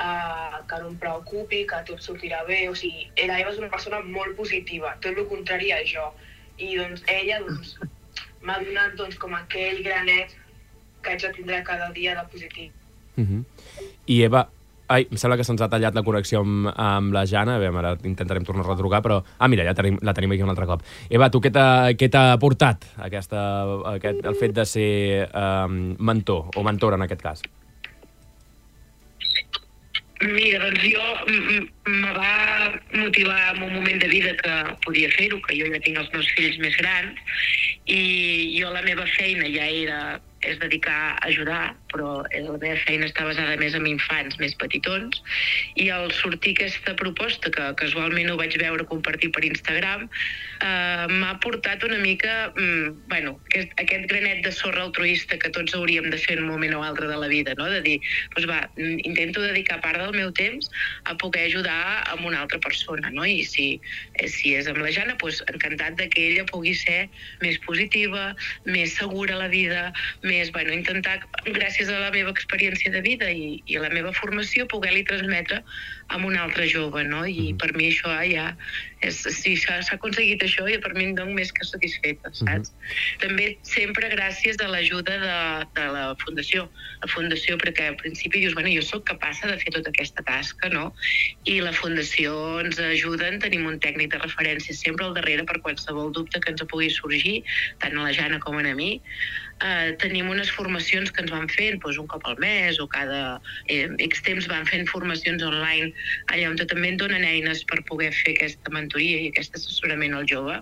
[0.00, 3.70] eh, que no em preocupi, que tot sortirà bé, o sigui, la Eva és una
[3.72, 6.10] persona molt positiva, tot el contrari a jo.
[6.58, 7.76] I doncs ella doncs,
[8.44, 10.36] m'ha donat doncs, com aquell granet
[11.02, 12.72] que haig de tindre cada dia de positiu.
[13.16, 13.44] Uh -huh.
[14.06, 14.48] I Eva,
[14.90, 17.60] Ai, em sembla que se'ns ha tallat la connexió amb, amb la Jana.
[17.62, 19.20] Bé, ara intentarem tornar a retrucar, però...
[19.38, 20.82] Ah, mira, ja tenim, la tenim aquí un altre cop.
[21.06, 23.44] Eva, tu què t'ha portat aquesta,
[23.94, 24.90] aquest, el fet de ser
[25.30, 27.46] um, mentor o mentora en aquest cas?
[30.20, 31.04] Mira, doncs jo
[31.86, 32.32] me va
[32.92, 36.34] motivar en un moment de vida que podia fer-ho, que jo ja tinc els meus
[36.34, 37.22] fills més grans,
[37.90, 38.02] i
[38.54, 40.00] jo la meva feina ja era
[40.40, 45.20] és dedicar a ajudar, però la meva feina està basada més en infants més petitons,
[45.76, 50.06] i al sortir aquesta proposta, que casualment ho vaig veure compartir per Instagram,
[50.64, 55.74] eh, m'ha portat una mica, mm, bueno, aquest, aquest granet de sorra altruista que tots
[55.76, 57.68] hauríem de fer en un moment o altre de la vida, no?
[57.68, 57.98] de dir,
[58.36, 60.70] doncs va, intento dedicar part del meu temps
[61.04, 63.26] a poder ajudar a una altra persona, no?
[63.26, 63.80] i si,
[64.26, 67.10] si és amb la Jana, doncs encantat de que ella pugui ser
[67.44, 67.79] més positiva,
[68.68, 73.62] més segura la vida, més, bueno, intentar, gràcies a la meva experiència de vida i,
[73.66, 75.62] i a la meva formació, poder-li transmetre
[76.10, 77.22] a un altre jove, no?
[77.26, 78.50] I per mi això ja
[79.06, 82.74] és, si s'ha aconseguit això, ja per mi em dono més que satisfeta, saps?
[83.22, 85.36] També sempre gràcies a l'ajuda de,
[85.78, 86.66] de la Fundació.
[87.04, 90.72] La Fundació, perquè al principi dius, bueno, jo sóc capaç de fer tota aquesta tasca,
[90.74, 90.90] no?
[91.48, 92.34] I la Fundació
[92.64, 96.66] ens ajuda, tenim un tècnic de referència sempre al darrere per qualsevol dubte que ens
[96.66, 97.38] pugui sorgir,
[97.80, 98.96] tant a la Jana com a mi.
[99.60, 103.20] Eh, tenim unes formacions que ens van fent doncs, un cop al mes o cada
[103.68, 105.90] eh, X temps van fent formacions online
[106.32, 110.28] allà on també en donen eines per poder fer aquesta mentoria i aquest assessorament al
[110.32, 110.56] jove.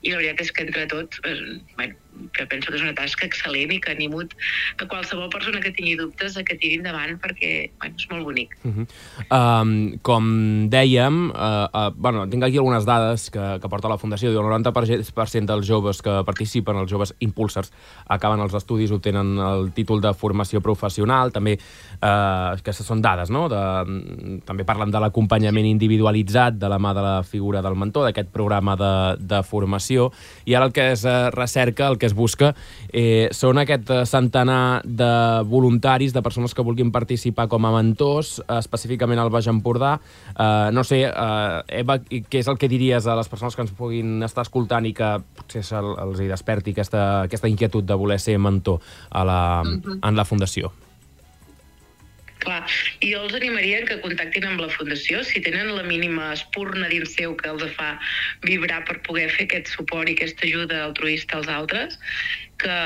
[0.00, 1.36] I la veritat és que entre tots eh,
[1.76, 2.00] bueno,
[2.32, 5.96] que penso que és una tasca excel·lent i que animo a qualsevol persona que tingui
[5.98, 8.56] dubtes a que tiri endavant perquè bueno, és molt bonic.
[8.64, 8.86] Uh -huh.
[9.30, 14.30] um, com dèiem, uh, uh, bueno, tinc aquí algunes dades que, que porta la Fundació.
[14.30, 17.72] Diu el 90% dels joves que participen, els joves impulsers,
[18.06, 21.32] acaben els estudis, obtenen el títol de formació professional.
[21.32, 21.58] També,
[22.00, 23.46] uh, aquestes són dades, no?
[23.52, 23.60] De,
[24.46, 28.76] també parlen de l'acompanyament individualitzat de la mà de la figura del mentor, d'aquest programa
[28.78, 30.10] de, de formació.
[30.46, 32.54] I ara el que es uh, recerca, el que es busca
[32.92, 35.10] eh, són aquest eh, centenar de
[35.48, 39.96] voluntaris, de persones que vulguin participar com a mentors, eh, específicament al Baix Empordà.
[40.34, 43.74] Eh, no sé, eh, Eva, què és el que diries a les persones que ens
[43.76, 48.20] puguin estar escoltant i que potser el, els hi desperti aquesta, aquesta inquietud de voler
[48.22, 50.72] ser mentor a la, en la Fundació?
[52.48, 52.62] Clar,
[53.04, 57.12] i jo els animaria que contactin amb la Fundació si tenen la mínima espurna dins
[57.12, 57.90] seu que els fa
[58.46, 61.98] vibrar per poder fer aquest suport i aquesta ajuda altruista als altres,
[62.62, 62.78] que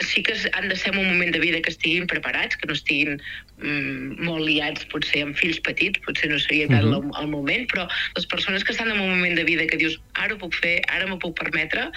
[0.00, 2.76] sí que han de ser en un moment de vida que estiguin preparats, que no
[2.76, 3.20] estiguin
[3.60, 6.96] mm, molt liats potser amb fills petits, potser no seria tant Mhm.
[6.96, 10.00] el, el moment, però les persones que estan en un moment de vida que dius
[10.14, 11.90] ara ho puc fer, ara m'ho puc permetre,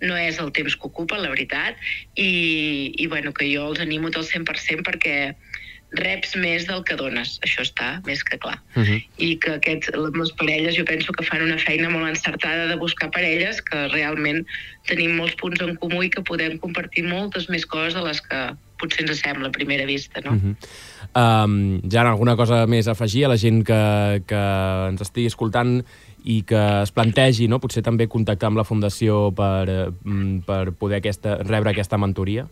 [0.00, 1.76] no és el temps que ocupa, la veritat,
[2.14, 5.34] i, i bueno, que jo els animo al 100% perquè
[5.96, 8.58] reps més del que dones, això està més que clar.
[8.76, 9.02] Uh -huh.
[9.16, 13.10] I que aquest, les parelles jo penso que fan una feina molt encertada de buscar
[13.10, 14.44] parelles que realment
[14.86, 18.56] tenim molts punts en comú i que podem compartir moltes més coses de les que
[18.78, 20.32] potser ens sembla a primera vista, no?
[20.32, 21.44] Uh -huh.
[21.44, 25.84] um, Jan, alguna cosa més a afegir a la gent que, que ens estigui escoltant
[26.24, 27.60] i que es plantegi, no?
[27.60, 32.46] potser també contactar amb la Fundació per, mm, per poder aquesta, rebre aquesta mentoria?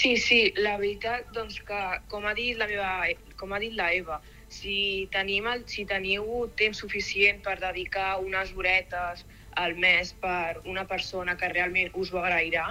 [0.00, 1.78] Sí, sí, la veritat, doncs que,
[2.08, 2.92] com ha dit la meva,
[3.36, 4.16] com ha dit la Eva,
[4.48, 4.76] si,
[5.12, 9.26] tenim el, si teniu temps suficient per dedicar unes horetes
[9.60, 12.64] al mes per una persona que realment us ho agrairà,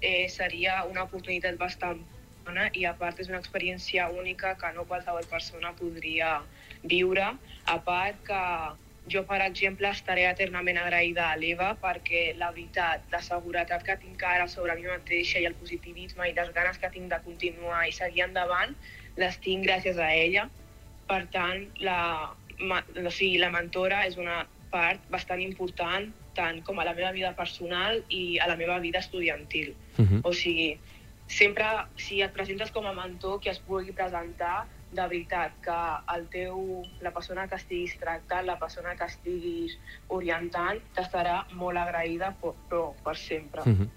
[0.00, 2.00] eh, seria una oportunitat bastant
[2.46, 6.38] bona i a part és una experiència única que no qualsevol persona podria
[6.94, 7.34] viure,
[7.76, 8.44] a part que
[9.12, 14.22] jo, per exemple, estaré eternament agraïda a l'Eva perquè la veritat, la seguretat que tinc
[14.22, 17.96] ara sobre mi mateixa i el positivisme i les ganes que tinc de continuar i
[17.96, 18.76] seguir endavant,
[19.20, 20.46] les tinc gràcies a ella.
[21.10, 21.98] Per tant, la,
[22.60, 27.10] ma, o sigui, la mentora és una part bastant important tant com a la meva
[27.12, 29.74] vida personal i a la meva vida estudiantil.
[29.98, 30.20] Mhm.
[30.22, 30.78] O sigui,
[31.26, 35.76] sempre, si et presentes com a mentor, que es pugui presentar, de veritat, que
[36.14, 39.76] el teu, la persona que estiguis tractant, la persona que estiguis
[40.08, 43.62] orientant, t'estarà molt agraïda, però, però per sempre.
[43.62, 43.88] Uh -huh.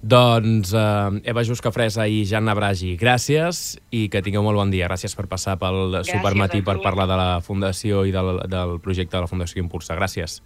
[0.00, 4.88] Doncs eh, Eva Juscafresa i Jan Nabragi, gràcies i que tingueu molt bon dia.
[4.88, 9.16] Gràcies per passar pel Gràcies Supermatí per parlar de la Fundació i del, del projecte
[9.16, 9.94] de la Fundació Impulsa.
[9.94, 10.42] Gràcies.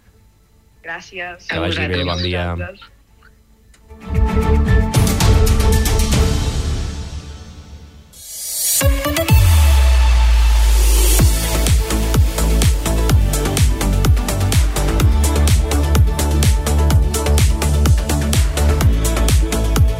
[0.83, 1.47] Gràcies.
[1.47, 2.55] Que vagi bé, bon dia.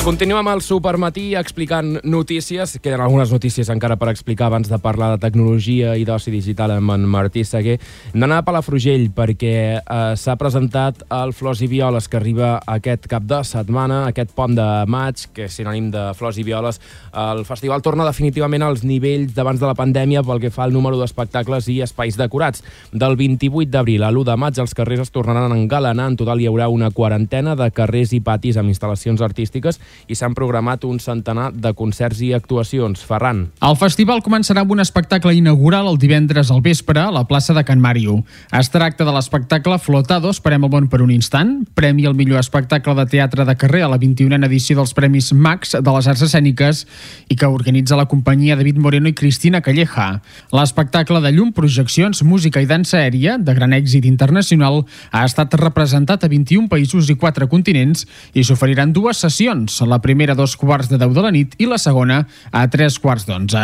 [0.05, 2.75] Continuem amb el Supermatí explicant notícies.
[2.77, 6.93] Queden algunes notícies encara per explicar abans de parlar de tecnologia i d'oci digital amb
[6.93, 7.79] en Martí Seguer.
[8.11, 13.07] Hem d'anar a Palafrugell perquè eh, s'ha presentat el Flors i Violes que arriba aquest
[13.09, 16.77] cap de setmana, aquest pont de maig, que és sinònim de Flors i Violes.
[17.09, 21.01] El festival torna definitivament als nivells d'abans de la pandèmia pel que fa al número
[21.01, 22.61] d'espectacles i espais decorats.
[22.93, 26.11] Del 28 d'abril a l'1 de maig els carrers es tornaran a engalanar.
[26.13, 30.35] En total hi haurà una quarantena de carrers i patis amb instal·lacions artístiques i s'han
[30.37, 33.03] programat un centenar de concerts i actuacions.
[33.05, 33.45] Ferran.
[33.65, 37.63] El festival començarà amb un espectacle inaugural el divendres al vespre a la plaça de
[37.65, 38.19] Can Màrio.
[38.55, 42.95] Es tracta de l'espectacle Flotado, esperem el món per un instant, premi al millor espectacle
[42.97, 46.85] de teatre de carrer a la 21a edició dels Premis Max de les Arts Escèniques
[47.29, 50.21] i que organitza la companyia David Moreno i Cristina Calleja.
[50.55, 56.23] L'espectacle de llum, projeccions, música i dansa aèria, de gran èxit internacional, ha estat representat
[56.23, 60.89] a 21 països i 4 continents i s'oferiran dues sessions, la primera a dos quarts
[60.91, 63.63] de 10 de la nit i la segona a tres quarts d'onze.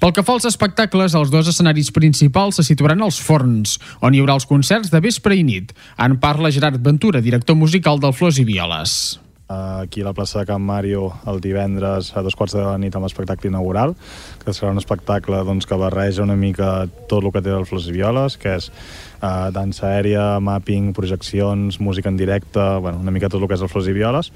[0.00, 4.22] Pel que fa als espectacles, els dos escenaris principals se situaran als forns, on hi
[4.22, 5.74] haurà els concerts de vespre i nit.
[5.98, 10.46] En parla Gerard Ventura, director musical del Flors i Violes aquí a la plaça de
[10.46, 13.94] Can Mario el divendres a dos quarts de la nit amb l'espectacle inaugural,
[14.42, 17.88] que serà un espectacle doncs, que barreja una mica tot el que té el Flors
[17.90, 23.28] i Violes, que és uh, dansa aèria, mapping, projeccions, música en directe, bueno, una mica
[23.28, 24.32] tot el que és el Flors i Violes.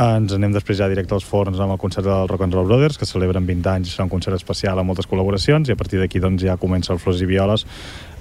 [0.00, 2.96] Ens anem després ja directe als forns amb el concert del Rock and Roll Brothers,
[2.96, 6.22] que celebren 20 anys, serà un concert especial amb moltes col·laboracions, i a partir d'aquí
[6.24, 7.66] doncs, ja comença el Flors i Violes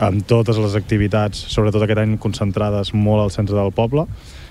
[0.03, 4.03] amb totes les activitats, sobretot aquest any concentrades molt al centre del poble,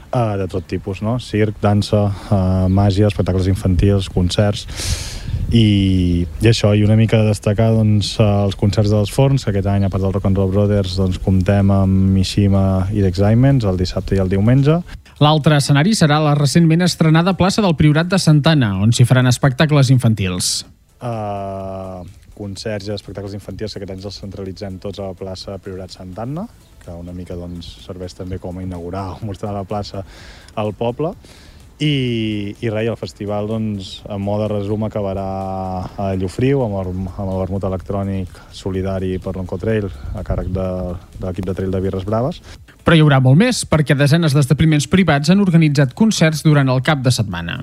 [0.09, 1.19] eh, de tot tipus, no?
[1.21, 5.18] Circ, dansa, eh, màgia, espectacles infantils, concerts
[5.49, 9.87] i, i això, i una mica destacar doncs, els concerts dels forns, que aquest any,
[9.87, 14.17] a part del Rock and Roll Brothers, doncs, comptem amb Mishima i d'Exaiments el dissabte
[14.17, 14.83] i el diumenge.
[15.25, 19.91] L'altre escenari serà la recentment estrenada plaça del Priorat de Santana, on s'hi faran espectacles
[19.95, 20.53] infantils.
[20.99, 22.05] Uh,
[22.37, 26.45] concerts i espectacles infantils que aquest any els centralitzem tots a la plaça Priorat Santana,
[26.85, 30.05] que una mica doncs, serveix també com a inaugurar o mostrar la plaça
[30.55, 31.17] al poble.
[31.79, 35.27] I, i res, el festival, doncs, en mode resum, acabarà
[35.95, 39.87] a Llofriu, amb el, amb el vermut electrònic solidari per l'Oncotrail,
[40.19, 40.71] a càrrec de,
[41.21, 42.43] de l'equip de trail de Birres Braves.
[42.83, 47.05] Però hi haurà molt més, perquè desenes d'establiments privats han organitzat concerts durant el cap
[47.05, 47.63] de setmana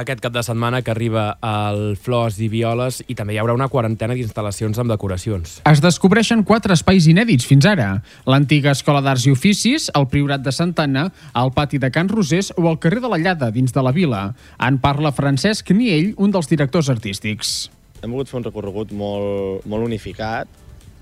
[0.00, 3.68] aquest cap de setmana que arriba el Flors i Violes i també hi haurà una
[3.72, 5.58] quarantena d'instal·lacions amb decoracions.
[5.70, 7.88] Es descobreixen quatre espais inèdits fins ara.
[8.26, 11.06] L'antiga Escola d'Arts i Oficis, el Priorat de Santana,
[11.38, 14.24] el Pati de Can Rosés o el carrer de la Llada, dins de la vila.
[14.58, 17.54] En parla Francesc Niell, un dels directors artístics.
[18.02, 20.48] Hem volgut fer un recorregut molt, molt unificat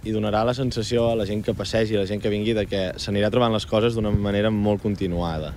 [0.03, 2.67] i donarà la sensació a la gent que passegi, a la gent que vingui, de
[2.67, 5.53] que s'anirà trobant les coses d'una manera molt continuada.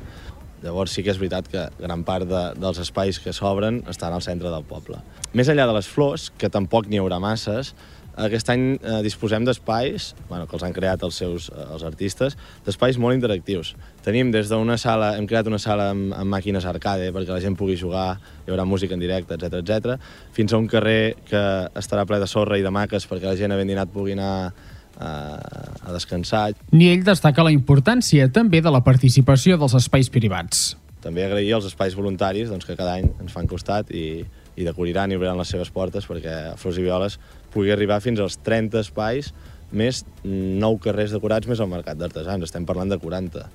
[0.63, 4.23] Llavors sí que és veritat que gran part de, dels espais que s'obren estan al
[4.25, 5.01] centre del poble.
[5.35, 7.73] Més enllà de les flors, que tampoc n'hi haurà masses,
[8.15, 12.37] aquest any eh, disposem d'espais, bueno, que els han creat els seus eh, els artistes,
[12.63, 13.73] d'espais molt interactius.
[14.05, 17.57] Tenim des d'una sala, hem creat una sala amb, amb màquines arcade perquè la gent
[17.59, 19.99] pugui jugar, hi haurà música en directe, etc etc,
[20.35, 21.43] fins a un carrer que
[21.75, 24.53] estarà ple de sorra i de maques perquè la gent havent dinat pugui anar
[24.99, 26.53] a descansar.
[26.71, 30.73] Ni ell destaca la importància també de la participació dels espais privats.
[31.05, 34.23] També agrair als espais voluntaris doncs, que cada any ens fan costat i,
[34.55, 37.19] i decoriran i obriran les seves portes perquè Flors i Violes
[37.53, 39.29] pugui arribar fins als 30 espais
[39.75, 42.47] més 9 carrers decorats més el mercat d'artesans.
[42.47, 43.45] Estem parlant de 40.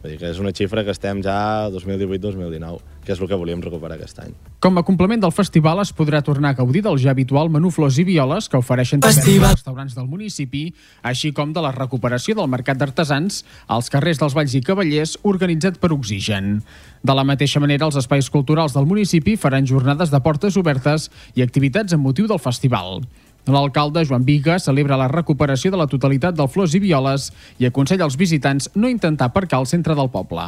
[0.00, 3.62] Vull dir que és una xifra que estem ja 2018-2019, que és el que volíem
[3.64, 4.34] recuperar aquest any.
[4.60, 7.98] Com a complement del festival es podrà tornar a gaudir del ja habitual menú flors
[7.98, 10.66] i violes que ofereixen també els restaurants del municipi,
[11.02, 15.80] així com de la recuperació del mercat d'artesans als carrers dels Valls i Cavallers organitzat
[15.80, 16.60] per Oxigen.
[17.00, 21.42] De la mateixa manera, els espais culturals del municipi faran jornades de portes obertes i
[21.42, 23.00] activitats amb motiu del festival.
[23.48, 28.04] L'alcalde Joan Viga celebra la recuperació de la totalitat del Flors i Violes i aconsella
[28.04, 30.44] als visitants no intentar aparcar al centre del poble.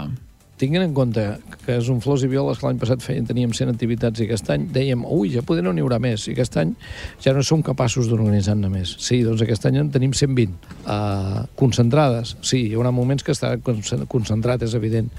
[0.61, 1.23] Tinguin en compte
[1.65, 4.51] que és un Flors i Violes que l'any passat feien, teníem 100 activitats i aquest
[4.55, 6.75] any dèiem, ui, ja poder no n'hi haurà més, i aquest any
[7.23, 8.95] ja no som capaços d'organitzar-ne més.
[9.03, 10.55] Sí, doncs aquest any en tenim 120.
[10.83, 15.11] Uh, concentrades, sí, hi haurà moments que està concentrat, és evident,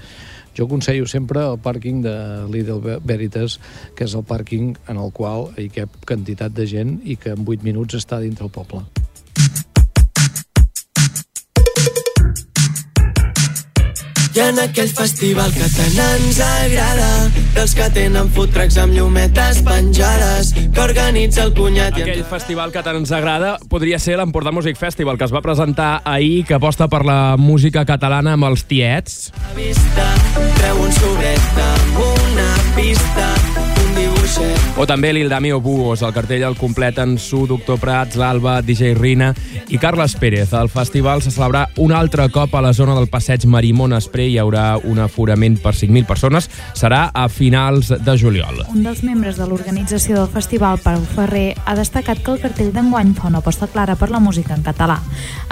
[0.54, 2.14] jo aconsello sempre el pàrquing de
[2.52, 3.58] Lidl Veritas,
[3.98, 7.42] que és el pàrquing en el qual hi cap quantitat de gent i que en
[7.42, 8.84] 8 minuts està dintre el poble.
[14.34, 17.10] I en aquell festival que tant ens agrada.
[17.54, 22.74] Dels que tenen food trucks amb llumetes penjades que organitza el cunyat i Aquell festival
[22.74, 26.58] que tant ens agrada podria ser l'Empordà Music Festival, que es va presentar ahir, que
[26.58, 29.30] aposta per la música catalana amb els tiets.
[29.38, 30.10] la vista
[30.58, 33.30] treu un sobret amb una pista
[34.74, 39.28] O també l'Ildami o Buos, el cartell el completen Su, Doctor Prats, l'Alba, DJ Rina
[39.70, 40.50] i Carles Pérez.
[40.50, 44.32] El festival se celebrarà un altre cop a la zona del passeig Marimón Esprey.
[44.32, 46.50] Hi haurà un aforament per 5.000 persones.
[46.74, 48.64] Serà a finals de juliol.
[48.74, 53.14] Un dels membres de l'organització del festival, Pau Ferrer, ha destacat que el cartell d'enguany
[53.14, 54.98] fa una aposta clara per la música en català.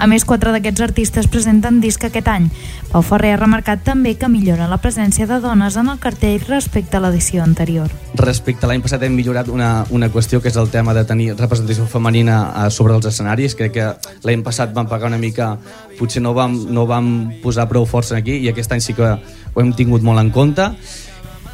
[0.03, 2.51] A més, quatre d'aquests artistes presenten disc aquest any.
[2.91, 6.99] Pau Ferrer ha remarcat també que millora la presència de dones en el cartell respecte
[6.99, 7.87] a l'edició anterior.
[8.19, 11.31] Respecte a l'any passat hem millorat una, una qüestió que és el tema de tenir
[11.37, 13.55] representació femenina eh, sobre els escenaris.
[13.59, 13.87] Crec que
[14.25, 15.53] l'any passat vam pagar una mica,
[15.99, 17.07] potser no vam, no vam
[17.43, 20.71] posar prou força aquí i aquest any sí que ho hem tingut molt en compte.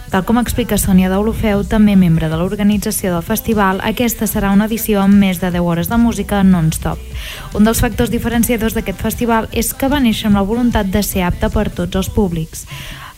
[0.10, 5.04] Tal com explica Sònia Deulofeu, també membre de l'organització del festival, aquesta serà una edició
[5.04, 6.98] amb més de 10 hores de música non-stop.
[7.54, 11.28] Un dels factors diferenciadors d'aquest festival és que va néixer amb la voluntat de ser
[11.28, 12.66] apte per tots els públics.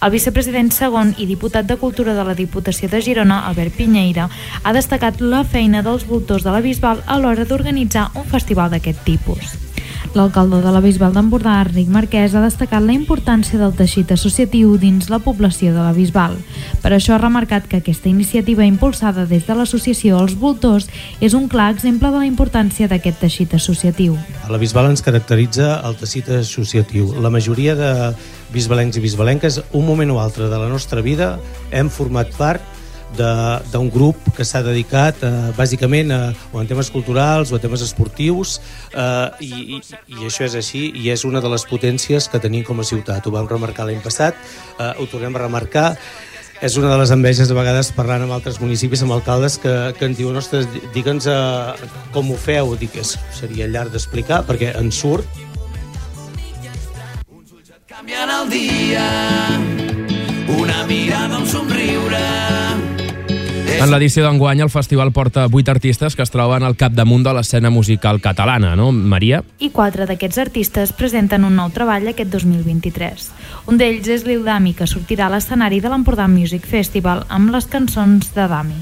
[0.02, 4.26] El vicepresident segon i diputat de Cultura de la Diputació de Girona, Albert Pinyeira,
[4.64, 9.06] ha destacat la feina dels voltors de la Bisbal a l'hora d'organitzar un festival d'aquest
[9.06, 9.71] tipus.
[10.12, 15.08] L'alcalde de la Bisbal d'Empordà, Enric Marquès, ha destacat la importància del teixit associatiu dins
[15.12, 16.36] la població de la Bisbal.
[16.84, 20.90] Per això ha remarcat que aquesta iniciativa impulsada des de l'associació Els Voltors
[21.22, 24.18] és un clar exemple de la importància d'aquest teixit associatiu.
[24.44, 27.14] A la Bisbal ens caracteritza el teixit associatiu.
[27.22, 27.94] La majoria de
[28.52, 31.38] bisbalencs i bisbalenques, un moment o altre de la nostra vida,
[31.72, 32.71] hem format part
[33.18, 36.22] d'un grup que s'ha dedicat eh, bàsicament a,
[36.54, 38.60] o en temes culturals o a temes esportius
[38.94, 39.82] eh, i, i,
[40.16, 43.28] i això és així i és una de les potències que tenim com a ciutat.
[43.28, 44.38] Ho vam remarcar l'any passat,
[44.80, 45.88] eh, ho tornem a remarcar
[46.62, 50.06] és una de les enveges a vegades parlant amb altres municipis, amb alcaldes que, que
[50.06, 51.74] ens diuen, ostres, digue'ns uh,
[52.14, 55.26] com ho feu, dic, és, seria llarg d'explicar perquè en surt
[58.02, 59.08] Canviant el dia,
[60.58, 62.71] una mirada, un somriure.
[63.80, 67.70] En l'edició d'enguany, el festival porta vuit artistes que es troben al capdamunt de l'escena
[67.72, 69.42] musical catalana, no, Maria?
[69.64, 73.30] I quatre d'aquests artistes presenten un nou treball aquest 2023.
[73.72, 77.70] Un d'ells és Lil Dami, que sortirà a l'escenari de l'Empordà Music Festival amb les
[77.72, 78.78] cançons de Dami.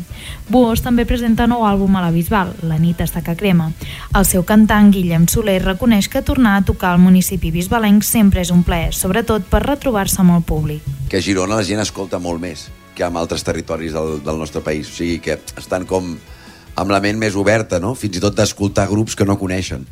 [0.50, 3.72] Buos també presenta nou àlbum a la Bisbal, La nit està que crema.
[4.16, 8.52] El seu cantant, Guillem Soler, reconeix que tornar a tocar al municipi bisbalenc sempre és
[8.52, 10.82] un plaer, sobretot per retrobar-se amb el públic.
[11.10, 12.70] que a Girona la gent escolta molt més
[13.00, 14.92] que en altres territoris del, del nostre país.
[14.92, 16.18] O sigui que estan com
[16.80, 17.94] amb la ment més oberta, no?
[17.96, 19.88] fins i tot d'escoltar grups que no coneixen.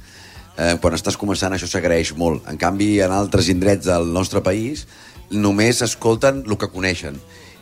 [0.58, 2.44] Eh, quan estàs començant això s'agraeix molt.
[2.52, 4.88] En canvi, en altres indrets del nostre país
[5.32, 7.16] només escolten el que coneixen.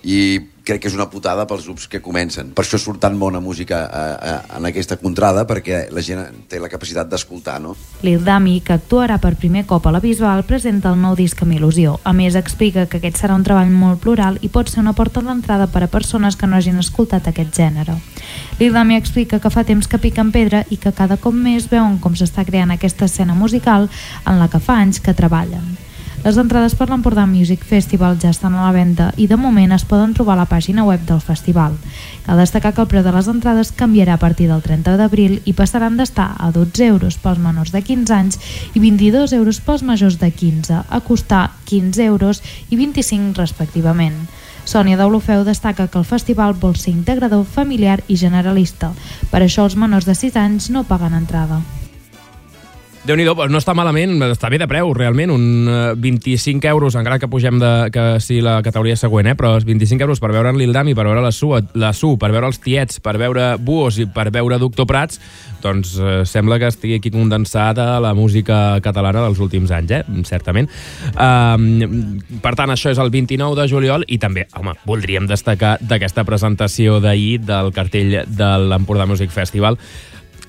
[0.06, 0.20] I
[0.66, 2.50] crec que és una putada pels grups que comencen.
[2.56, 6.60] Per això surt tan bona música eh, eh, en aquesta contrada, perquè la gent té
[6.60, 7.76] la capacitat d'escoltar, no?
[8.06, 11.56] Lil Dami, que actuarà per primer cop a la Bisbal, presenta el nou disc amb
[11.56, 12.00] il·lusió.
[12.04, 15.22] A més, explica que aquest serà un treball molt plural i pot ser una porta
[15.26, 18.00] d'entrada per a persones que no hagin escoltat aquest gènere.
[18.60, 22.00] Lil Dami explica que fa temps que piquen pedra i que cada cop més veuen
[22.02, 23.90] com s'està creant aquesta escena musical
[24.26, 25.85] en la que fa anys que treballen.
[26.26, 29.84] Les entrades per l'Empordà Music Festival ja estan a la venda i de moment es
[29.86, 31.76] poden trobar a la pàgina web del festival.
[32.26, 35.54] Cal destacar que el preu de les entrades canviarà a partir del 30 d'abril i
[35.54, 38.40] passaran d'estar a 12 euros pels menors de 15 anys
[38.74, 44.18] i 22 euros pels majors de 15, a costar 15 euros i 25 respectivament.
[44.66, 48.96] Sònia Deulofeu destaca que el festival vol ser integrador, familiar i generalista.
[49.30, 51.62] Per això els menors de 6 anys no paguen entrada.
[53.06, 57.20] Déu nhi no està malament, està bé de preu, realment, un eh, 25 euros, encara
[57.22, 59.36] que pugem de, que sí la categoria següent, eh?
[59.38, 62.16] però els 25 euros per veure en Lil Dami, per veure la Su, la Su,
[62.22, 65.22] per veure els Tiets, per veure Buos i per veure Doctor Prats,
[65.62, 70.26] doncs eh, sembla que estigui aquí condensada la música catalana dels últims anys, eh?
[70.26, 70.72] certament.
[71.14, 76.26] Um, per tant, això és el 29 de juliol i també, home, voldríem destacar d'aquesta
[76.26, 79.78] presentació d'ahir del cartell de l'Empordà Music Festival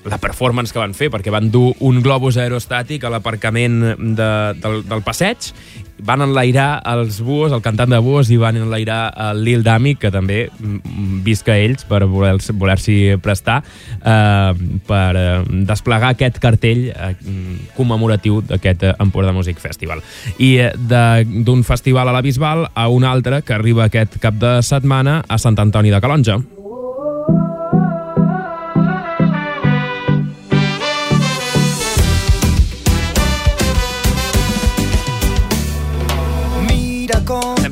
[0.09, 3.81] la performance que van fer, perquè van dur un globus aerostàtic a l'aparcament
[4.17, 4.31] de,
[4.61, 5.51] del, del passeig,
[5.97, 10.11] van enlairar els buos, el cantant de buos, i van enlairar el Lil Dami, que
[10.13, 13.61] també mm, visca ells per voler-s'hi voler prestar,
[13.97, 14.53] eh,
[14.87, 15.25] per eh,
[15.69, 17.13] desplegar aquest cartell eh,
[17.77, 20.03] commemoratiu d'aquest Empordà Music Festival.
[20.37, 20.71] I eh,
[21.25, 25.41] d'un festival a la Bisbal a un altre que arriba aquest cap de setmana a
[25.41, 26.37] Sant Antoni de Calonja.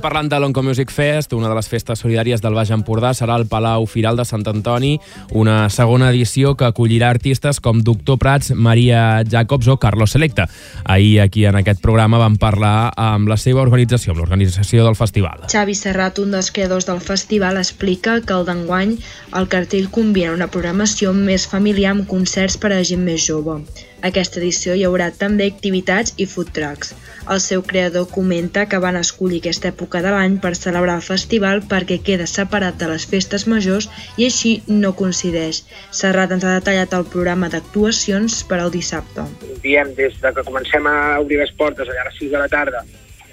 [0.06, 3.48] Parlant de l'Onco Music Fest, una de les festes solidàries del Baix Empordà serà el
[3.50, 4.92] Palau Firal de Sant Antoni,
[5.34, 10.46] una segona edició que acollirà artistes com Doctor Prats, Maria Jacobs o Carlos Selecta.
[10.84, 15.48] Ahir aquí en aquest programa vam parlar amb la seva organització, amb l'organització del festival.
[15.50, 19.00] Xavi Serrat, un dels creadors del festival, explica que el d'enguany
[19.34, 23.58] el cartell combina una programació més familiar amb concerts per a gent més jove.
[24.06, 26.94] Aquesta edició hi haurà també activitats i food trucks.
[27.32, 31.64] El seu creador comenta que van escollir aquesta època de l'any per celebrar el festival
[31.72, 35.64] perquè queda separat de les festes majors i així no coincideix.
[35.90, 39.26] Serrat ens ha detallat el programa d'actuacions per al dissabte.
[39.64, 42.48] diem des de que comencem a obrir les portes allà a les 6 de la
[42.48, 42.86] tarda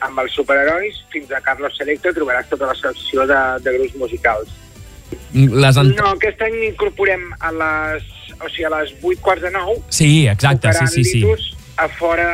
[0.06, 4.50] amb els superherois fins a Carlos Selecto trobaràs tota la secció de, de grups musicals.
[5.32, 5.94] Les ent...
[5.98, 8.06] No, aquest any incorporem a les,
[8.38, 11.22] o sigui, a les 8 quarts de 9 Sí, exacte, sí, sí, sí.
[11.80, 12.28] A fora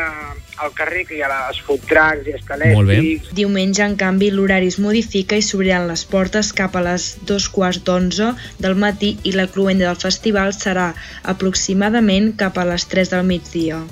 [0.65, 2.35] al carrer que hi ha les food trucks i
[2.75, 2.99] Molt bé.
[2.99, 3.35] escalèstics.
[3.39, 7.83] Diumenge, en canvi, l'horari es modifica i s'obriran les portes cap a les dos quarts
[7.85, 10.93] d'onze del matí i la cluenda del festival serà
[11.23, 13.83] aproximadament cap a les 3 del migdia.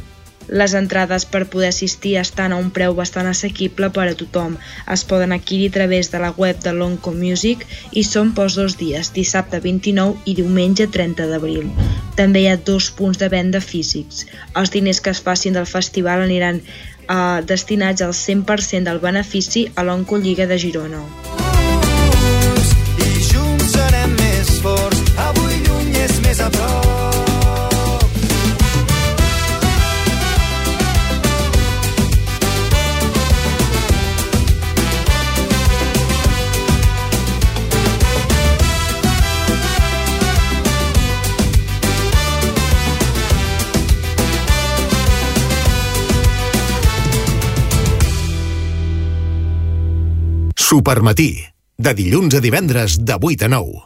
[0.49, 4.57] Les entrades per poder assistir estan a un preu bastant assequible per a tothom.
[4.93, 8.77] Es poden adquirir a través de la web de l'Onco Music i són pels dos
[8.79, 11.67] dies, dissabte 29 i diumenge 30 d'abril.
[12.17, 14.27] També hi ha dos punts de venda físics.
[14.55, 19.83] Els diners que es facin del festival aniran eh, destinats al 100% del benefici a
[19.83, 21.03] l'Onco Lliga de Girona.
[23.03, 26.76] I junts serem més forts, avui lluny és més a prop.
[50.67, 51.45] Supermatí,
[51.79, 53.85] de dilluns a divendres de 8 a 9.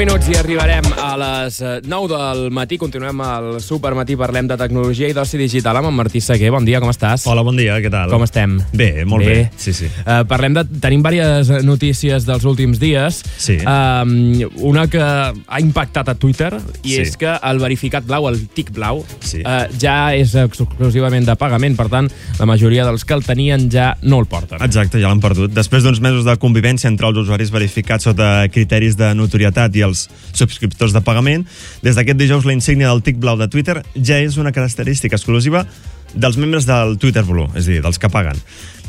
[0.00, 2.78] Minuts i arribarem a les eh, 9 del matí.
[2.80, 6.48] Continuem al Supermatí, parlem de tecnologia i d'oci digital amb en Martí Seguer.
[6.54, 7.26] Bon dia, com estàs?
[7.28, 8.08] Hola, bon dia, què tal?
[8.08, 8.54] Com estem?
[8.72, 9.50] Bé, molt bé.
[9.60, 9.90] Sí, sí.
[10.06, 10.62] Uh, parlem de...
[10.80, 13.18] Tenim diverses notícies dels últims dies.
[13.36, 13.58] Sí.
[13.60, 16.48] Uh, una que ha impactat a Twitter
[16.80, 17.02] i Sí.
[17.04, 19.42] és que el verificat blau, el tic blau, Sí.
[19.44, 21.76] uh, ja és exclusivament de pagament.
[21.76, 22.08] Per tant,
[22.40, 24.64] la majoria dels que el tenien ja no el porten.
[24.64, 25.52] Exacte, ja l'han perdut.
[25.52, 30.06] Després d'uns mesos de convivència entre els usuaris verificats sota criteris de notorietat i els
[30.32, 31.46] subscriptors de pagament,
[31.84, 35.66] des d'aquest dijous la insígnia del tic blau de Twitter ja és una característica exclusiva
[36.14, 38.38] dels membres del Twitter Blue, és a dir, dels que paguen.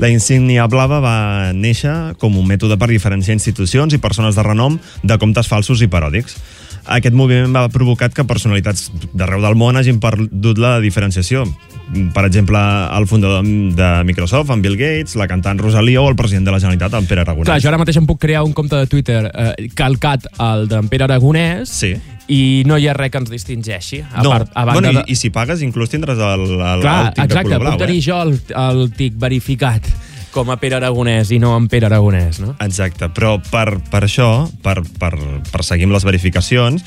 [0.01, 1.17] La insígnia blava va
[1.53, 5.89] néixer com un mètode per diferenciar institucions i persones de renom de comptes falsos i
[5.91, 6.39] paròdics.
[6.91, 11.45] Aquest moviment va provocat que personalitats d'arreu del món hagin perdut la diferenciació.
[11.91, 12.59] Per exemple,
[12.95, 16.59] el fundador de Microsoft, en Bill Gates, la cantant Rosalia o el president de la
[16.59, 17.49] Generalitat, en Pere Aragonès.
[17.49, 20.87] Clar, jo ara mateix em puc crear un compte de Twitter eh, calcat al d'en
[20.91, 21.91] Pere Aragonès sí.
[22.31, 24.03] i no hi ha res que ens distingeixi.
[24.07, 25.11] A no, part, a banda bueno, i, de...
[25.11, 27.75] i si pagues inclús tindràs el, el, Clar, el tic exacte, de color blau.
[27.75, 28.05] puc tenir eh?
[28.07, 28.37] jo el,
[28.67, 29.91] el tic verificat
[30.31, 32.55] com a Pere Aragonès i no en Pere Aragonès, no?
[32.63, 35.13] Exacte, però per, per això, per, per,
[35.51, 36.85] per seguir amb les verificacions,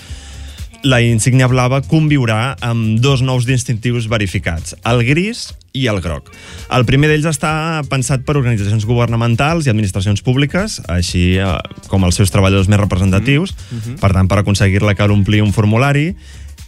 [0.84, 6.28] la insígnia blava conviurà amb dos nous distintius verificats, el gris i el groc.
[6.76, 11.54] El primer d'ells està pensat per organitzacions governamentals i administracions públiques, així eh,
[11.88, 14.00] com els seus treballadors més representatius, mm -hmm.
[14.00, 16.14] per tant, per aconseguir-la cal omplir un formulari,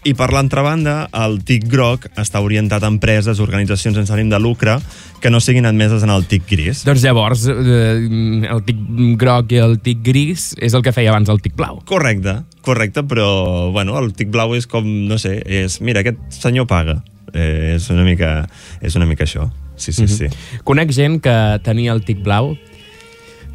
[0.06, 0.94] i per l'altra banda,
[1.24, 4.76] el TIC groc està orientat a empreses, organitzacions sense ànim de lucre
[5.20, 6.84] que no siguin admeses en el TIC gris.
[6.86, 8.78] Doncs llavors, eh, el tic
[9.18, 11.80] groc i el tic gris és el que feia abans el tic blau.
[11.88, 16.68] Correcte, correcte, però bueno, el tic blau és com, no sé, és, mira, aquest senyor
[16.70, 17.00] paga.
[17.34, 18.46] Eh, és, una mica,
[18.80, 19.50] és una mica això.
[19.76, 20.08] Sí, sí, Mhm.
[20.08, 20.60] sí.
[20.64, 22.56] Conec gent que tenia el tic blau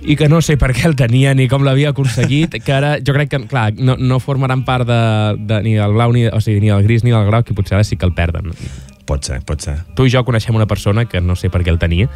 [0.01, 3.15] i que no sé per què el tenia ni com l'havia aconseguit, que ara jo
[3.15, 5.01] crec que, clar, no, no formaran part de,
[5.37, 7.77] de, ni del blau, ni, o sigui, ni del gris ni del groc, i potser
[7.77, 8.51] ara sí que el perden.
[9.11, 9.73] Pot ser, pot ser.
[9.97, 12.07] Tu i jo coneixem una persona que no sé per què el tenia,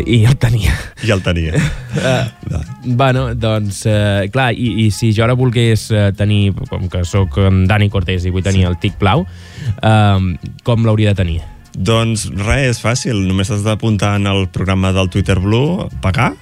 [0.00, 0.74] i el tenia.
[1.04, 1.58] I el tenia.
[2.00, 7.04] Uh, bueno, doncs, uh, clar, i, i si jo ara volgués uh, tenir, com que
[7.04, 11.40] sóc en Dani Cortés i vull tenir el tic blau, uh, com l'hauria de tenir?
[11.76, 13.20] Doncs res, és fàcil.
[13.28, 16.32] Només has d'apuntar en el programa del Twitter Blue, pagar,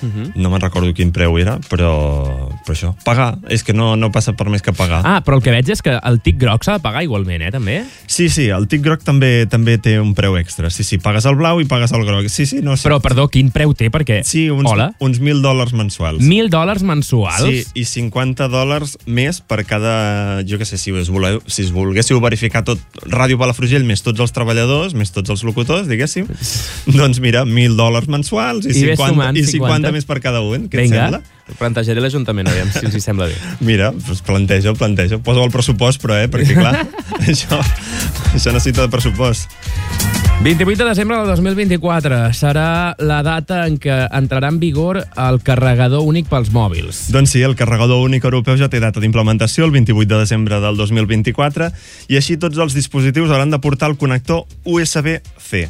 [0.00, 0.32] Mhm.
[0.34, 4.34] no me'n recordo quin preu era, però, però això, pagar, és que no, no passa
[4.38, 5.00] per més que pagar.
[5.06, 7.50] Ah, però el que veig és que el tic groc s'ha de pagar igualment, eh,
[7.50, 7.80] també?
[8.06, 10.70] Sí, sí, el tic groc també també té un preu extra.
[10.70, 12.28] Sí, sí, pagues el blau i pagues el groc.
[12.30, 12.86] Sí, sí, no sé.
[12.86, 13.90] Però, perdó, quin preu té?
[13.90, 14.20] Perquè...
[14.26, 14.90] Sí, uns, Hola?
[15.02, 16.22] uns 1.000 dòlars mensuals.
[16.22, 17.42] 1.000 dòlars mensuals?
[17.42, 20.44] Sí, i 50 dòlars més per cada...
[20.46, 24.22] Jo què sé, si es, voleu, si es volguéssiu verificar tot Ràdio Palafrugell, més tots
[24.22, 26.28] els treballadors, més tots els locutors, diguéssim,
[27.00, 30.20] doncs mira, 1.000 dòlars mensuals i, I ves 50, sumant i 50, 50 més per
[30.22, 30.70] cada un.
[30.70, 31.22] Què et sembla?
[31.58, 33.36] Plantejaré l'Ajuntament, aviam si els hi sembla bé.
[33.64, 35.20] Mira, doncs planteja, planteja.
[35.24, 36.30] Posa el pressupost, però, eh?
[36.30, 36.86] Perquè, clar,
[37.30, 37.60] això,
[38.34, 39.50] això necessita de pressupost.
[40.40, 46.06] 28 de desembre del 2024 serà la data en què entrarà en vigor el carregador
[46.08, 47.02] únic pels mòbils.
[47.12, 50.80] Doncs sí, el carregador únic europeu ja té data d'implementació, el 28 de desembre del
[50.80, 51.68] 2024,
[52.08, 55.66] i així tots els dispositius hauran de portar el connector USB-C.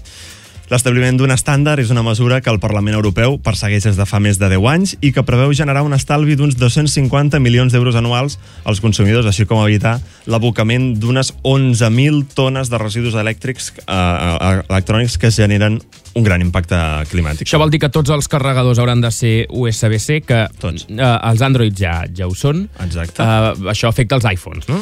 [0.71, 4.39] L'establiment d'un estàndard és una mesura que el Parlament Europeu persegueix des de fa més
[4.39, 8.79] de 10 anys i que preveu generar un estalvi d'uns 250 milions d'euros anuals als
[8.79, 9.97] consumidors, així com evitar
[10.31, 15.81] l'abocament d'unes 11.000 tones de residus elèctrics eh, eh, electrònics que generen
[16.15, 16.77] un gran impacte
[17.11, 17.47] climàtic.
[17.49, 20.87] Això vol dir que tots els carregadors hauran de ser USB-C, que tots.
[20.91, 21.01] Eh,
[21.31, 22.69] els Android ja ja ho són.
[22.85, 23.23] Exacte.
[23.23, 24.81] Eh, això afecta els iPhones, no?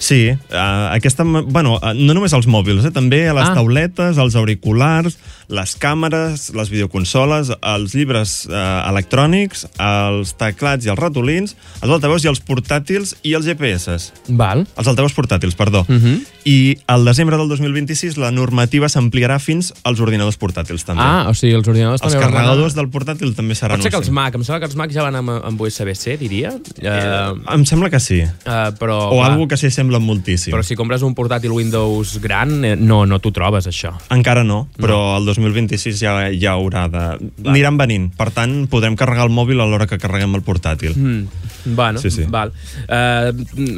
[0.00, 3.54] Sí, uh, aquesta, bueno, uh, no només als mòbils, eh, també a les Ah.
[3.54, 5.18] tauletes, als auriculars,
[5.50, 11.52] les càmeres, les videoconsoles, els llibres uh, electrònics, els teclats i els ratolins,
[11.82, 14.12] els altaveus i els portàtils i els GPS.
[14.28, 14.64] Val.
[14.78, 15.84] Els altaveus portàtils, perdó.
[15.86, 16.24] Uh -huh.
[16.46, 21.02] I al desembre del 2026 la normativa s'ampliarà fins als ordinadors portàtils també.
[21.02, 23.92] Ah, o sigui, els ordinadors els també hauran carregadors del portàtil també seran Pot ser
[23.92, 24.10] que els.
[24.14, 26.52] Mac, em sembla que els Mac ja van amb, amb USB-C, diria.
[26.80, 28.20] Eh, Em sembla que sí.
[28.22, 30.54] eh, però, O clar, algo que s'hi sembla moltíssim.
[30.54, 33.92] Però si compres un portàtil Windows gran, eh, no, no t'ho trobes, això.
[34.14, 37.04] Encara no, però el 2026 ja, ja haurà de...
[37.50, 38.10] Aniran venint.
[38.16, 40.94] Per tant, podrem carregar el mòbil a l'hora que carreguem el portàtil.
[40.96, 41.49] Mm.
[41.64, 42.24] Bueno, Sí, sí.
[42.28, 42.52] val.
[42.88, 43.30] Uh,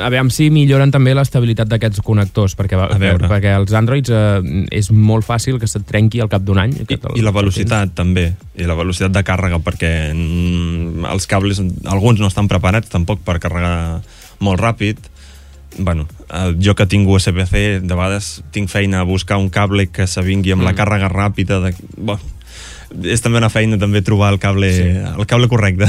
[0.02, 3.28] a veure si milloren també l'estabilitat d'aquests connectors, perquè, a veure.
[3.30, 6.76] perquè els Androids uh, és molt fàcil que se't trenqui al cap d'un any.
[6.86, 12.22] I, I la velocitat també, i la velocitat de càrrega, perquè mm, els cables, alguns
[12.22, 14.02] no estan preparats tampoc per carregar
[14.42, 15.10] molt ràpid.
[15.78, 16.04] Bueno,
[16.60, 20.62] jo que tinc USB-C, de vegades tinc feina a buscar un cable que s'avingui amb
[20.62, 20.68] mm.
[20.68, 21.62] la càrrega ràpida.
[21.64, 21.72] De...
[21.96, 22.20] Bueno,
[23.00, 24.88] és també una feina també trobar el cable, sí.
[25.12, 25.88] el cable correcte.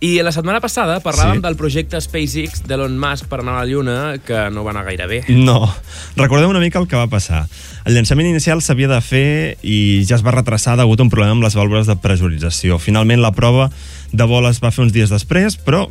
[0.00, 1.42] I la setmana passada parlàvem Sí.
[1.46, 5.06] del projecte SpaceX d'Elon Musk per anar a la Lluna, que no va anar gaire
[5.06, 5.22] bé.
[5.28, 5.74] No.
[6.16, 7.46] Recordeu una mica el que va passar.
[7.86, 9.26] El llançament inicial s'havia de fer
[9.62, 12.80] i ja es va retrasar degut a un problema amb les vàlvules de pressurització.
[12.82, 13.68] Finalment la prova
[14.12, 15.84] de vol es va fer uns dies després, però,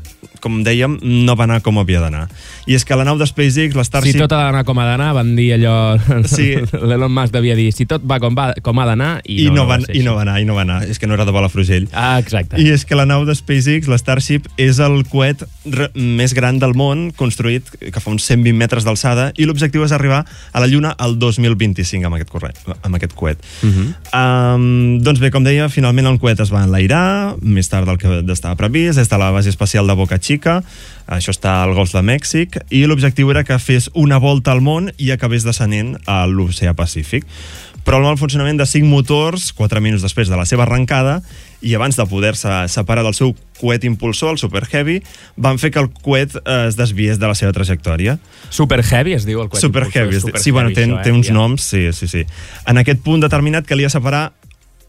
[0.44, 2.26] com dèiem, no va anar com havia d'anar.
[2.68, 4.20] I és que la nau de SpaceX, Si l'Starship...
[4.20, 5.76] tot ha d'anar com ha d'anar, van dir allò...
[6.36, 6.56] Sí.
[6.74, 9.22] L'Elon Musk devia dir, si tot va com, va, com ha d'anar...
[9.24, 10.82] I, I, no, no, va I no va anar, i no va anar.
[10.90, 11.88] És que no era de Palafrugell.
[11.94, 12.60] Ah, exacte.
[12.60, 15.46] I és que la nau de SpaceX, la Starship, és el coet
[15.96, 20.26] més gran del món, construït que fa uns 120 metres d'alçada, i l'objectiu és arribar
[20.26, 21.20] a la Lluna el
[21.86, 23.40] 2025 amb aquest, corre, amb aquest coet.
[23.62, 24.56] Uh -huh.
[24.56, 28.32] Um, doncs bé, com deia, finalment el coet es va enlairar, més tard del que
[28.32, 30.64] estava previst, des de la base espacial de Boca Chica,
[31.08, 34.92] això està al Golf de Mèxic, i l'objectiu era que fes una volta al món
[34.98, 37.26] i acabés descenent a l'oceà Pacífic.
[37.86, 41.20] Però el mal funcionament de cinc motors, 4 minuts després de la seva arrencada,
[41.66, 45.00] i abans de poder-se separar del seu coet impulsor, el Super Heavy,
[45.38, 48.18] van fer que el coet eh, es desviés de la seva trajectòria.
[48.50, 50.24] Super Heavy es diu el coet Super impulsor, Heavy.
[50.26, 51.38] Super sí, bueno, Heavy, té, això, eh, té uns ja.
[51.38, 52.26] noms, sí, sí, sí.
[52.66, 54.32] En aquest punt determinat calia separar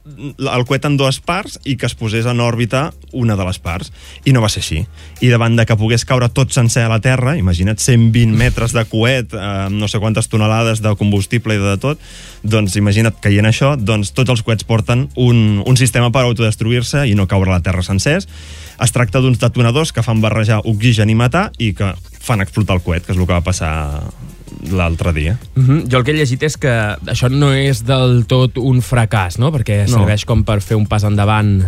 [0.06, 3.92] el coet en dues parts i que es posés en òrbita una de les parts.
[4.24, 4.82] I no va ser així.
[5.24, 8.84] I davant de que pogués caure tot sencer a la Terra, imagina't 120 metres de
[8.90, 12.02] coet, eh, no sé quantes tonelades de combustible i de tot,
[12.42, 17.16] doncs imagina't caient això, doncs tots els coets porten un, un sistema per autodestruir-se i
[17.18, 18.28] no caure a la Terra sencers.
[18.82, 22.84] Es tracta d'uns detonadors que fan barrejar oxigen i metà i que fan explotar el
[22.84, 23.74] coet, que és el que va passar
[24.70, 25.38] l'altre dia.
[25.56, 25.84] Uh -huh.
[25.90, 26.68] Jo el que he llegit és que
[27.06, 29.52] això no és del tot un fracàs, no?
[29.52, 29.98] Perquè No.
[29.98, 31.64] serveix com per fer un pas endavant.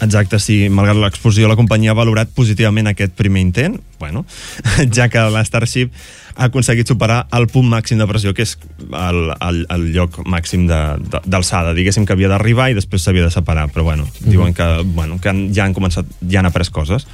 [0.00, 0.68] Exacte, sí.
[0.68, 4.24] Malgrat l'explosió, la companyia ha valorat positivament aquest primer intent, bueno,
[4.94, 5.90] ja que la Starship
[6.36, 8.56] ha aconseguit superar el punt màxim de pressió, que és
[8.92, 11.74] el, el, el lloc màxim de- de- d'alçada.
[11.74, 15.28] Diguéssim que havia d'arribar i després s'havia de separar, però bueno, diuen que, bueno, que
[15.30, 17.04] han, ja han començat, ja han après coses.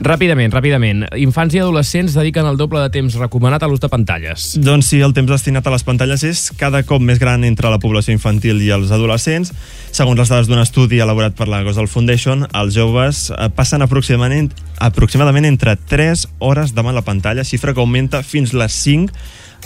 [0.00, 1.04] Ràpidament, ràpidament.
[1.20, 4.52] Infants i adolescents dediquen el doble de temps recomanat a l'ús de pantalles.
[4.56, 7.80] Doncs sí, el temps destinat a les pantalles és cada cop més gran entre la
[7.82, 9.52] població infantil i els adolescents.
[9.92, 14.52] Segons les dades d'un estudi elaborat per la Gosal Foundation, els joves eh, passen aproximadament,
[14.80, 19.12] aproximadament entre 3 hores davant la pantalla, xifra que augmenta fins les 5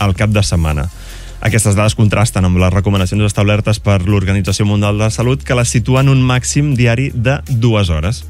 [0.03, 0.91] al cap de setmana.
[1.47, 5.69] Aquestes dades contrasten amb les recomanacions establertes per l'Organització Mundial de la Salut, que les
[5.69, 8.25] situen un màxim diari de dues hores.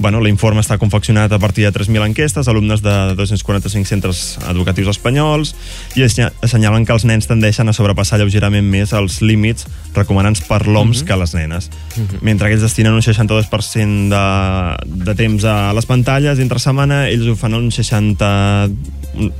[0.00, 5.54] Bueno, L'informe està confeccionat a partir de 3.000 enquestes, alumnes de 245 centres educatius espanyols,
[5.94, 11.02] i assenyalen que els nens tendeixen a sobrepassar lleugerament més els límits recomanats per l'OMS
[11.02, 11.06] Mhm.
[11.06, 11.70] que les nenes.
[11.96, 12.18] Mhm.
[12.22, 17.26] Mentre que ells destinen un 62% de, de temps a les pantalles, entre setmana ells
[17.28, 18.70] ho fan un 60...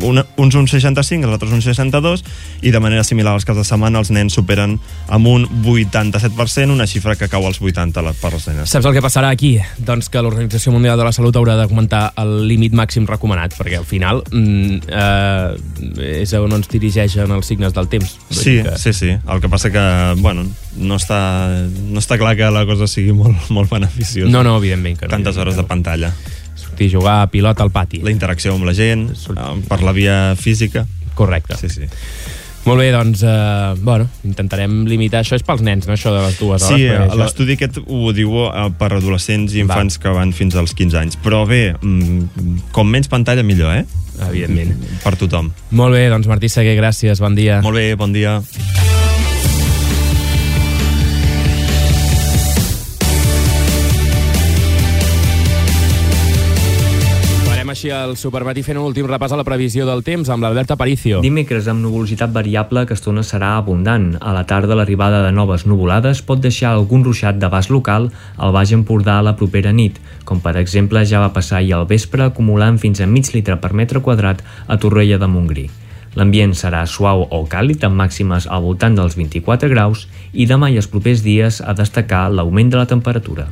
[0.02, 2.24] Una, uns un 65, els altres un 62,
[2.60, 6.88] i de manera similar als caps de setmana els nens superen amb un 87%, una
[6.90, 8.68] xifra que cau als 80 la- per les nenes.
[8.68, 9.60] Saps el que passarà aquí?
[9.78, 13.84] Doncs que l'Organització Mundial de la Salut haurà d'augmentar el límit màxim recomanat, perquè al
[13.86, 18.16] final mm, eh, és on ens dirigeixen els signes del temps.
[18.30, 19.10] Sí, que- sí, sí.
[19.28, 19.84] El que passa que,
[20.20, 20.44] bueno,
[20.76, 21.20] no està,
[21.90, 24.30] no està clar que la cosa sigui molt, molt beneficiosa.
[24.32, 25.10] No, no, evidentment que no.
[25.10, 26.12] Tantes hores de pantalla.
[26.54, 28.02] Sortir a jugar a pilota al pati.
[28.04, 30.86] La interacció amb la gent, eh, per la via física.
[31.14, 31.56] Correcte.
[31.60, 31.88] Sí, sí.
[32.66, 35.22] Molt bé, doncs, eh, bueno, intentarem limitar...
[35.24, 36.76] Això és pels nens, no?, això de les dues hores.
[36.76, 40.74] Sí, això- l'estudi aquest ho diu eh, per adolescents i infants que van fins als
[40.76, 41.16] 15 anys.
[41.24, 43.84] Però bé, mm, com menys pantalla, millor, eh?
[44.28, 44.76] Evidentment.
[45.00, 45.48] Per tothom.
[45.72, 47.62] Molt bé, doncs Martí Seguer, gràcies, bon dia.
[47.64, 48.42] Molt bé, bon dia.
[57.80, 61.22] Així el supermatí fent un últim repàs a la previsió del temps amb l'Albert Aparicio.
[61.24, 64.18] Dimecres amb nuvolositat variable que estona serà abundant.
[64.20, 68.74] A la tarda l'arribada de noves nuvolades pot deixar algun ruixat d'abast local al Baix
[68.76, 69.96] Empordà a la propera nit,
[70.28, 73.72] com per exemple ja va passar ahir al vespre acumulant fins a mig litre per
[73.72, 75.70] metre quadrat a Torrella de Montgrí.
[76.20, 80.04] L'ambient serà suau o càlid amb màximes al voltant dels 24 graus
[80.34, 83.48] i demà i els propers dies a destacar l'augment de la temperatura.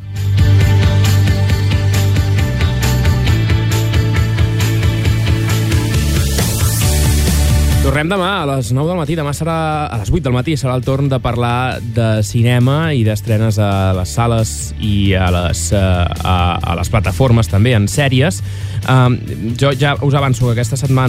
[7.89, 9.15] Tornem demà a les 9 del matí.
[9.17, 9.55] Demà serà
[9.89, 10.59] a les 8 del matí.
[10.61, 15.63] Serà el torn de parlar de cinema i d'estrenes a les sales i a les,
[15.73, 18.43] eh, a, a les plataformes també, en sèries.
[18.93, 19.17] Um,
[19.57, 21.07] jo ja us avanço que aquesta setmana